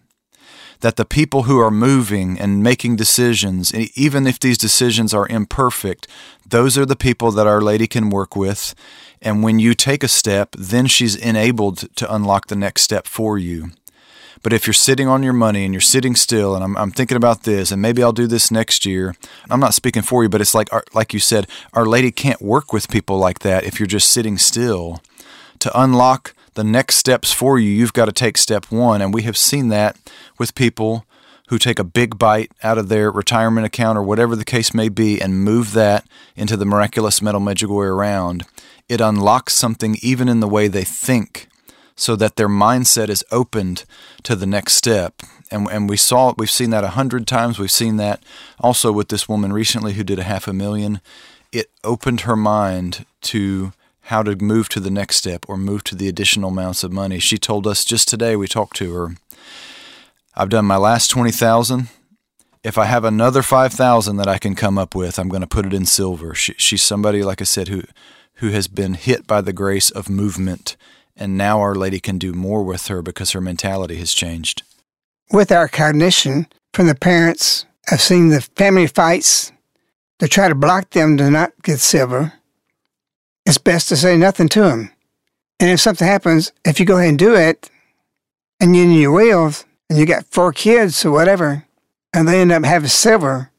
that 0.80 0.96
the 0.96 1.06
people 1.06 1.44
who 1.44 1.60
are 1.60 1.70
moving 1.70 2.40
and 2.40 2.64
making 2.64 2.96
decisions, 2.96 3.72
even 3.74 4.26
if 4.26 4.40
these 4.40 4.58
decisions 4.58 5.14
are 5.14 5.28
imperfect, 5.28 6.08
those 6.44 6.76
are 6.76 6.88
the 6.88 6.96
people 6.96 7.32
that 7.32 7.46
Our 7.46 7.62
Lady 7.62 7.86
can 7.86 8.10
work 8.10 8.36
with. 8.36 8.74
And 9.22 9.44
when 9.44 9.60
you 9.60 9.76
take 9.76 10.04
a 10.04 10.08
step, 10.08 10.56
then 10.58 10.88
she's 10.88 11.16
enabled 11.16 11.96
to 11.98 12.14
unlock 12.14 12.48
the 12.48 12.56
next 12.56 12.82
step 12.82 13.06
for 13.06 13.38
you. 13.38 13.70
But 14.46 14.54
if 14.54 14.68
you're 14.68 14.76
sitting 14.76 15.08
on 15.08 15.24
your 15.24 15.34
money 15.34 15.66
and 15.66 15.74
you're 15.74 15.82
sitting 15.82 16.16
still, 16.16 16.54
and 16.54 16.64
I'm, 16.64 16.78
I'm 16.78 16.92
thinking 16.92 17.18
about 17.18 17.46
this, 17.46 17.72
and 17.72 17.82
maybe 17.82 18.04
I'll 18.04 18.14
do 18.14 18.28
this 18.28 18.52
next 18.52 18.86
year, 18.86 19.16
I'm 19.50 19.60
not 19.60 19.74
speaking 19.74 20.04
for 20.04 20.22
you, 20.22 20.30
but 20.30 20.40
it's 20.40 20.54
like, 20.54 20.70
like 20.94 21.16
you 21.16 21.20
said, 21.20 21.48
Our 21.74 21.88
Lady 21.88 22.12
can't 22.12 22.40
work 22.44 22.72
with 22.72 22.88
people 22.88 23.18
like 23.18 23.40
that 23.40 23.64
if 23.64 23.80
you're 23.80 23.88
just 23.88 24.08
sitting 24.08 24.38
still. 24.38 25.02
To 25.58 25.72
unlock 25.82 26.36
the 26.54 26.64
next 26.64 26.98
steps 26.98 27.34
for 27.34 27.58
you, 27.58 27.72
you've 27.72 27.94
got 27.94 28.06
to 28.06 28.12
take 28.12 28.38
step 28.38 28.72
one. 28.72 29.02
And 29.02 29.16
we 29.16 29.24
have 29.24 29.36
seen 29.36 29.70
that 29.70 29.98
with 30.38 30.54
people 30.54 31.08
who 31.48 31.58
take 31.58 31.80
a 31.80 31.84
big 31.84 32.20
bite 32.20 32.52
out 32.62 32.78
of 32.78 32.88
their 32.88 33.10
retirement 33.10 33.66
account 33.66 33.98
or 33.98 34.04
whatever 34.04 34.36
the 34.36 34.46
case 34.46 34.76
may 34.76 34.90
be 34.90 35.20
and 35.20 35.44
move 35.44 35.74
that 35.74 36.06
into 36.36 36.56
the 36.56 36.66
miraculous 36.66 37.20
metal 37.20 37.42
Medjugorje 37.42 37.90
around, 37.90 38.46
It 38.88 39.02
unlocks 39.02 39.56
something 39.56 39.98
even 40.04 40.30
in 40.30 40.40
the 40.40 40.48
way 40.48 40.68
they 40.68 40.84
think 40.84 41.48
so 41.96 42.16
that 42.16 42.36
their 42.36 42.50
mindset 42.50 43.10
is 43.10 43.24
opened 43.32 43.86
to 44.24 44.36
the 44.36 44.46
next 44.46 44.74
step. 44.74 45.22
And, 45.50 45.68
and 45.70 45.90
we 45.90 45.98
saw 45.98 46.34
we've 46.38 46.52
seen 46.52 46.72
that 46.72 46.84
a 46.84 46.90
hundred 46.90 47.28
times. 47.28 47.58
We've 47.58 47.72
seen 47.72 47.98
that 47.98 48.24
also 48.60 48.92
with 48.92 49.10
this 49.10 49.30
woman 49.30 49.54
recently 49.54 49.94
who 49.94 50.04
did 50.04 50.20
a 50.20 50.24
half 50.24 50.48
a 50.48 50.54
million. 50.54 51.00
It 51.52 51.70
opened 51.84 52.22
her 52.22 52.36
mind 52.36 53.06
to 53.22 53.72
how 54.02 54.24
to 54.24 54.36
move 54.36 54.70
to 54.70 54.80
the 54.80 54.92
next 54.92 55.16
step 55.16 55.46
or 55.48 55.58
move 55.58 55.84
to 55.86 55.96
the 55.96 56.08
additional 56.08 56.50
amounts 56.50 56.84
of 56.84 56.92
money. 56.92 57.20
She 57.20 57.38
told 57.38 57.66
us 57.66 57.86
just 57.86 58.08
today 58.08 58.36
we 58.36 58.48
talked 58.48 58.78
to 58.78 58.94
her. 58.94 59.16
I've 60.36 60.50
done 60.50 60.66
my 60.66 60.78
last 60.78 61.08
20,000. 61.10 61.88
If 62.64 62.78
I 62.78 62.86
have 62.86 63.06
another 63.06 63.42
5,000 63.42 64.18
that 64.18 64.28
I 64.28 64.38
can 64.38 64.54
come 64.54 64.78
up 64.78 64.96
with, 64.96 65.18
I'm 65.18 65.30
going 65.30 65.42
to 65.42 65.48
put 65.48 65.66
it 65.66 65.74
in 65.74 65.86
silver. 65.86 66.36
She, 66.36 66.54
she's 66.58 66.84
somebody 66.84 67.24
like 67.24 67.42
I 67.42 67.46
said 67.46 67.68
who 67.68 67.84
who 68.40 68.50
has 68.50 68.68
been 68.68 68.96
hit 68.96 69.26
by 69.26 69.40
the 69.40 69.54
grace 69.54 69.90
of 69.90 70.10
movement 70.10 70.76
and 71.17 71.38
now 71.38 71.60
Our 71.60 71.75
Lady 71.75 71.99
can 71.99 72.17
do 72.17 72.34
more 72.34 72.63
with 72.63 72.88
her 72.88 73.01
because 73.01 73.32
her 73.32 73.41
mentality 73.41 73.95
has 73.97 74.13
changed. 74.13 74.63
With 75.32 75.51
our 75.51 75.67
cognition 75.67 76.47
from 76.73 76.88
the 76.88 76.95
parents, 76.95 77.65
I've 77.91 78.01
seen 78.01 78.30
the 78.30 78.41
family 78.41 78.88
fights 78.88 79.51
to 80.19 80.28
try 80.28 80.47
to 80.47 80.56
block 80.56 80.91
them 80.91 81.17
to 81.17 81.30
not 81.30 81.54
get 81.63 81.80
silver. 81.80 82.34
It's 83.45 83.58
best 83.58 83.89
to 83.89 83.95
say 83.95 84.17
nothing 84.17 84.49
to 84.49 84.62
them. 84.62 84.91
And 85.60 85.69
if 85.69 85.80
something 85.80 86.08
happens, 86.08 86.51
if 86.65 86.80
you 86.80 86.86
go 86.86 86.97
ahead 86.97 87.10
and 87.10 87.19
do 87.19 87.36
it, 87.36 87.69
and 88.60 88.75
you're 88.75 88.86
in 88.86 88.91
your 88.91 89.12
will, 89.12 89.54
and 89.89 89.99
you 89.99 90.06
got 90.06 90.25
four 90.25 90.51
kids 90.51 91.06
or 91.06 91.12
whatever, 91.12 91.65
and 92.13 92.28
they 92.28 92.41
end 92.41 92.51
up 92.51 92.65
having 92.65 92.89
silver, 92.89 93.51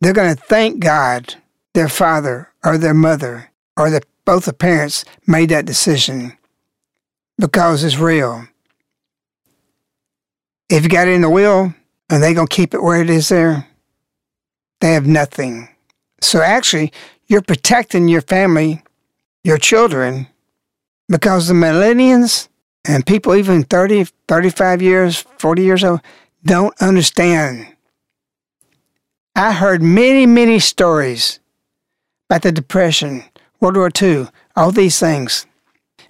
they're 0.00 0.12
going 0.12 0.34
to 0.34 0.42
thank 0.42 0.80
God, 0.80 1.34
their 1.74 1.88
father 1.88 2.48
or 2.64 2.78
their 2.78 2.94
mother, 2.94 3.50
or 3.76 3.90
the, 3.90 4.02
both 4.24 4.46
the 4.46 4.52
parents 4.52 5.04
made 5.26 5.50
that 5.50 5.66
decision 5.66 6.36
because 7.40 7.82
it's 7.82 7.98
real. 7.98 8.46
If 10.68 10.84
you 10.84 10.88
got 10.88 11.08
it 11.08 11.14
in 11.14 11.22
the 11.22 11.30
will 11.30 11.74
and 12.08 12.22
they 12.22 12.34
going 12.34 12.46
to 12.46 12.54
keep 12.54 12.74
it 12.74 12.82
where 12.82 13.00
it 13.00 13.10
is 13.10 13.30
there, 13.30 13.66
they 14.80 14.92
have 14.92 15.06
nothing. 15.06 15.68
So 16.20 16.42
actually, 16.42 16.92
you're 17.26 17.42
protecting 17.42 18.08
your 18.08 18.20
family, 18.20 18.82
your 19.42 19.58
children, 19.58 20.28
because 21.08 21.48
the 21.48 21.54
millennials 21.54 22.48
and 22.86 23.06
people 23.06 23.34
even 23.34 23.64
30, 23.64 24.04
35 24.28 24.82
years, 24.82 25.24
40 25.38 25.62
years 25.62 25.82
old 25.82 26.00
don't 26.44 26.80
understand. 26.80 27.66
I 29.34 29.52
heard 29.52 29.82
many, 29.82 30.26
many 30.26 30.58
stories 30.58 31.40
about 32.28 32.42
the 32.42 32.52
Depression, 32.52 33.24
World 33.60 33.76
War 33.76 33.90
II, 34.00 34.28
all 34.56 34.72
these 34.72 34.98
things, 34.98 35.46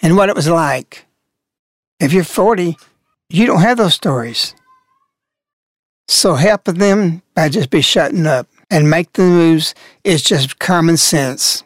and 0.02 0.16
what 0.16 0.28
it 0.28 0.34
was 0.36 0.48
like. 0.48 1.06
If 2.00 2.14
you're 2.14 2.24
40, 2.24 2.78
you 3.28 3.46
don't 3.46 3.60
have 3.60 3.76
those 3.76 3.94
stories. 3.94 4.54
So 6.08 6.34
helping 6.34 6.78
them 6.78 7.22
by 7.34 7.50
just 7.50 7.68
be 7.68 7.82
shutting 7.82 8.26
up 8.26 8.48
and 8.70 8.88
make 8.88 9.12
the 9.12 9.22
moves 9.22 9.74
is 10.02 10.22
just 10.22 10.58
common 10.58 10.96
sense. 10.96 11.62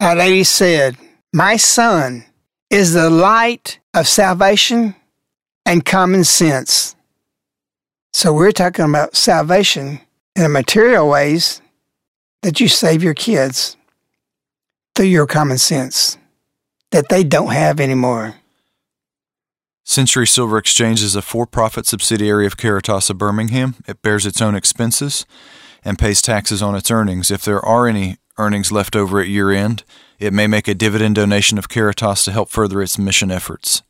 Our 0.00 0.14
lady 0.14 0.44
said, 0.44 0.96
My 1.32 1.56
son 1.56 2.24
is 2.70 2.92
the 2.92 3.10
light 3.10 3.80
of 3.92 4.06
salvation 4.06 4.94
and 5.66 5.84
common 5.84 6.22
sense. 6.22 6.94
So 8.12 8.32
we're 8.32 8.52
talking 8.52 8.84
about 8.84 9.16
salvation 9.16 10.00
in 10.36 10.44
the 10.44 10.48
material 10.48 11.08
ways 11.08 11.60
that 12.42 12.60
you 12.60 12.68
save 12.68 13.02
your 13.02 13.14
kids 13.14 13.76
through 14.94 15.06
your 15.06 15.26
common 15.26 15.58
sense 15.58 16.16
that 16.90 17.08
they 17.08 17.24
don't 17.24 17.52
have 17.52 17.80
anymore. 17.80 18.36
Century 19.84 20.26
Silver 20.26 20.58
Exchange 20.58 21.02
is 21.02 21.16
a 21.16 21.22
for 21.22 21.46
profit 21.46 21.86
subsidiary 21.86 22.46
of 22.46 22.58
Caritas 22.58 23.08
of 23.08 23.16
Birmingham. 23.16 23.76
It 23.86 24.02
bears 24.02 24.26
its 24.26 24.42
own 24.42 24.54
expenses 24.54 25.24
and 25.82 25.98
pays 25.98 26.20
taxes 26.20 26.62
on 26.62 26.74
its 26.74 26.90
earnings. 26.90 27.30
If 27.30 27.42
there 27.42 27.64
are 27.64 27.86
any 27.86 28.18
earnings 28.36 28.70
left 28.70 28.94
over 28.94 29.18
at 29.20 29.28
year 29.28 29.50
end, 29.50 29.84
it 30.18 30.32
may 30.32 30.46
make 30.46 30.68
a 30.68 30.74
dividend 30.74 31.14
donation 31.14 31.56
of 31.56 31.68
Caritas 31.68 32.24
to 32.24 32.32
help 32.32 32.50
further 32.50 32.82
its 32.82 32.98
mission 32.98 33.30
efforts. 33.30 33.82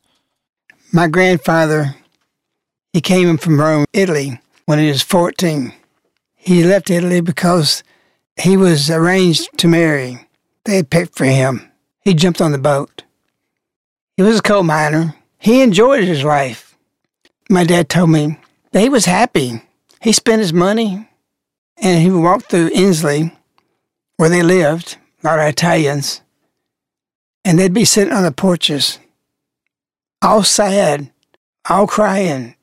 My 0.93 1.09
grandfather, 1.09 1.97
he 2.93 3.01
came 3.01 3.37
from 3.37 3.61
Rome, 3.61 3.85
Italy, 3.93 4.41
when 4.67 4.79
he 4.79 4.89
was 4.89 5.03
14. 5.03 5.73
He 6.37 6.65
left 6.65 6.91
Italy 6.91 7.21
because 7.21 7.83
he 8.41 8.57
was 8.57 8.89
arranged 8.89 9.49
to 9.59 9.69
marry. 9.69 10.27
They 10.65 10.77
had 10.77 10.91
picked 10.91 11.17
for 11.17 11.25
him. 11.25 11.68
He 12.09 12.15
jumped 12.15 12.41
on 12.41 12.53
the 12.53 12.59
boat. 12.59 13.03
He 14.17 14.23
was 14.23 14.39
a 14.39 14.43
coal 14.43 14.63
miner. 14.63 15.15
He 15.39 15.61
enjoyed 15.61 16.05
his 16.05 16.25
life. 16.25 16.75
My 17.51 17.65
dad 17.65 17.91
told 17.91 18.09
me 18.09 18.39
that 18.73 18.81
he 18.81 18.89
was 18.89 19.05
happy. 19.05 19.61
He 20.01 20.13
spent 20.13 20.41
his 20.41 20.55
money 20.55 21.07
and 21.77 22.03
he 22.03 22.09
walked 22.09 22.47
through 22.47 22.71
Ensley, 22.73 23.37
where 24.17 24.31
they 24.31 24.43
lived, 24.43 24.97
a 25.23 25.27
lot 25.27 25.39
of 25.39 25.45
Italians, 25.49 26.23
and 27.45 27.59
they'd 27.59 27.75
be 27.75 27.85
sitting 27.85 28.15
on 28.15 28.23
the 28.23 28.33
porches, 28.33 28.99
all 30.23 30.43
sad, 30.43 31.11
all 31.69 31.87
crying. 31.87 32.55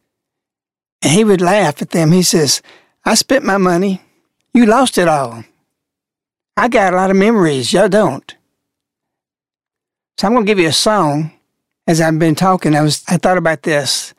And 1.04 1.14
he 1.14 1.24
would 1.24 1.40
laugh 1.40 1.84
at 1.84 1.92
them. 1.92 2.14
He 2.14 2.24
says, 2.24 2.64
I 3.06 3.14
spent 3.14 3.46
my 3.46 3.58
money. 3.58 4.02
You 4.56 4.66
lost 4.66 4.98
it 4.98 5.08
all. 5.08 5.44
I 6.58 6.68
got 6.68 6.94
a 6.94 6.96
lot 6.96 7.12
of 7.12 7.16
memories. 7.16 7.74
Y'all 7.74 7.90
don't. 7.90 8.36
So 10.18 10.28
I'm 10.28 10.34
going 10.34 10.46
to 10.46 10.50
give 10.50 10.60
you 10.60 10.70
a 10.70 10.74
song. 10.74 11.32
As 11.88 12.00
I've 12.00 12.18
been 12.18 12.36
talking, 12.36 12.74
I 12.74 12.82
was 12.82 13.04
I 13.10 13.18
thought 13.18 13.38
about 13.38 13.64
this. 13.64 14.14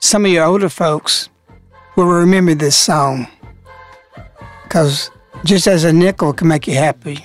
Some 0.00 0.24
of 0.24 0.32
your 0.32 0.44
older 0.44 0.68
folks 0.68 1.28
will 1.94 2.06
remember 2.06 2.54
this 2.54 2.74
song 2.74 3.28
because 4.64 5.10
just 5.44 5.68
as 5.68 5.84
a 5.84 5.92
nickel 5.92 6.32
can 6.32 6.48
make 6.48 6.66
you 6.66 6.74
happy, 6.74 7.24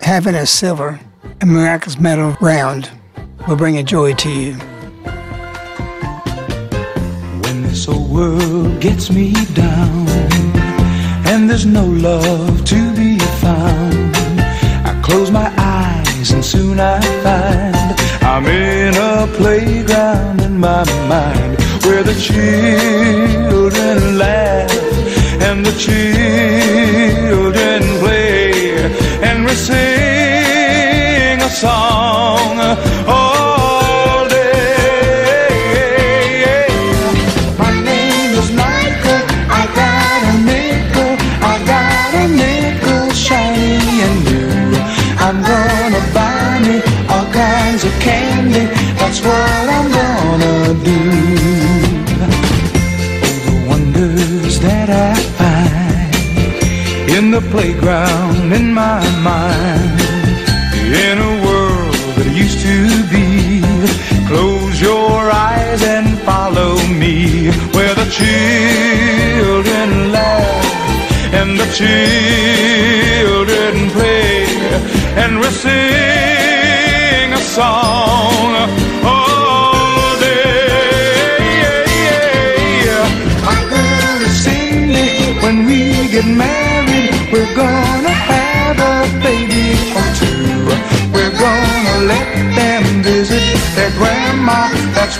having 0.00 0.36
a 0.36 0.46
silver 0.46 1.00
and 1.40 1.50
miraculous 1.50 1.98
metal 1.98 2.36
round 2.40 2.88
will 3.48 3.56
bring 3.56 3.78
a 3.78 3.82
joy 3.82 4.14
to 4.14 4.30
you. 4.30 4.52
When 7.42 7.62
this 7.62 7.88
old 7.88 8.08
world 8.10 8.80
gets 8.80 9.10
me 9.10 9.32
down 9.54 10.06
and 11.26 11.50
there's 11.50 11.66
no 11.66 11.84
love 11.84 12.64
to 12.66 12.94
be 12.94 13.18
found, 13.42 14.16
I 14.86 14.98
close 15.04 15.32
my 15.32 15.52
eyes 15.58 15.87
and 16.18 16.44
soon 16.44 16.80
I 16.80 17.00
find 17.22 17.76
I'm 18.24 18.44
in 18.46 18.92
a 18.96 19.28
playground 19.36 20.40
in 20.40 20.58
my 20.58 20.82
mind 21.08 21.60
where 21.84 22.02
the 22.02 22.14
children 22.28 24.18
laugh 24.18 24.68
and 25.48 25.64
the 25.64 25.70
children 25.78 27.82
play 28.00 28.74
and 29.22 29.44
we 29.44 29.52
sing 29.52 31.40
a 31.40 31.48
song. 31.48 32.58
Oh, 33.06 33.17
playground 57.58 58.52
in 58.52 58.72
my 58.72 59.02
mind. 59.30 60.00
In 61.06 61.16
a 61.30 61.34
world 61.44 61.94
that 62.16 62.30
used 62.44 62.60
to 62.70 62.76
be, 63.14 63.26
close 64.30 64.80
your 64.80 65.18
eyes 65.50 65.82
and 65.82 66.06
follow 66.20 66.72
me, 67.02 67.50
where 67.74 67.94
the 68.00 68.08
children 68.20 69.88
laugh 70.12 70.66
and 71.38 71.50
the 71.62 71.68
children 71.80 73.74
play, 73.96 74.46
and 75.22 75.32
we 75.40 75.48
sing 75.64 77.28
a 77.40 77.42
song. 77.56 78.50
all 79.12 80.12
day. 80.20 80.78
I'm 83.52 83.64
gonna 83.74 84.30
sing 84.44 84.90
it 85.06 85.42
when 85.42 85.56
we 85.66 85.80
get 86.14 86.26
mad 86.42 86.77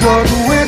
what 0.03 0.31
we're 0.49 0.68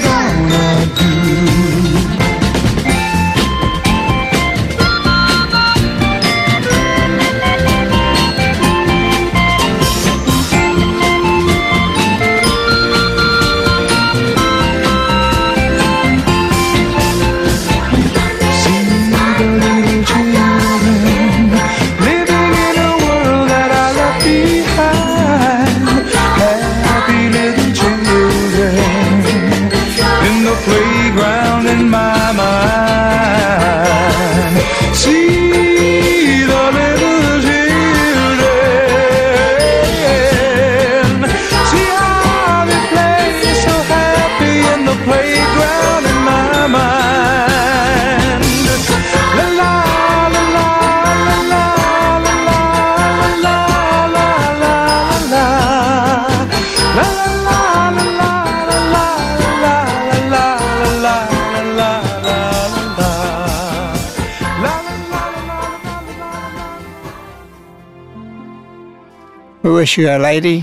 wish 69.80 69.96
you 69.96 70.10
a 70.10 70.18
lady. 70.18 70.62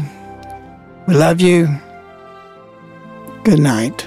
We 1.07 1.15
love 1.15 1.41
you. 1.41 1.67
Good 3.43 3.57
night. 3.57 4.06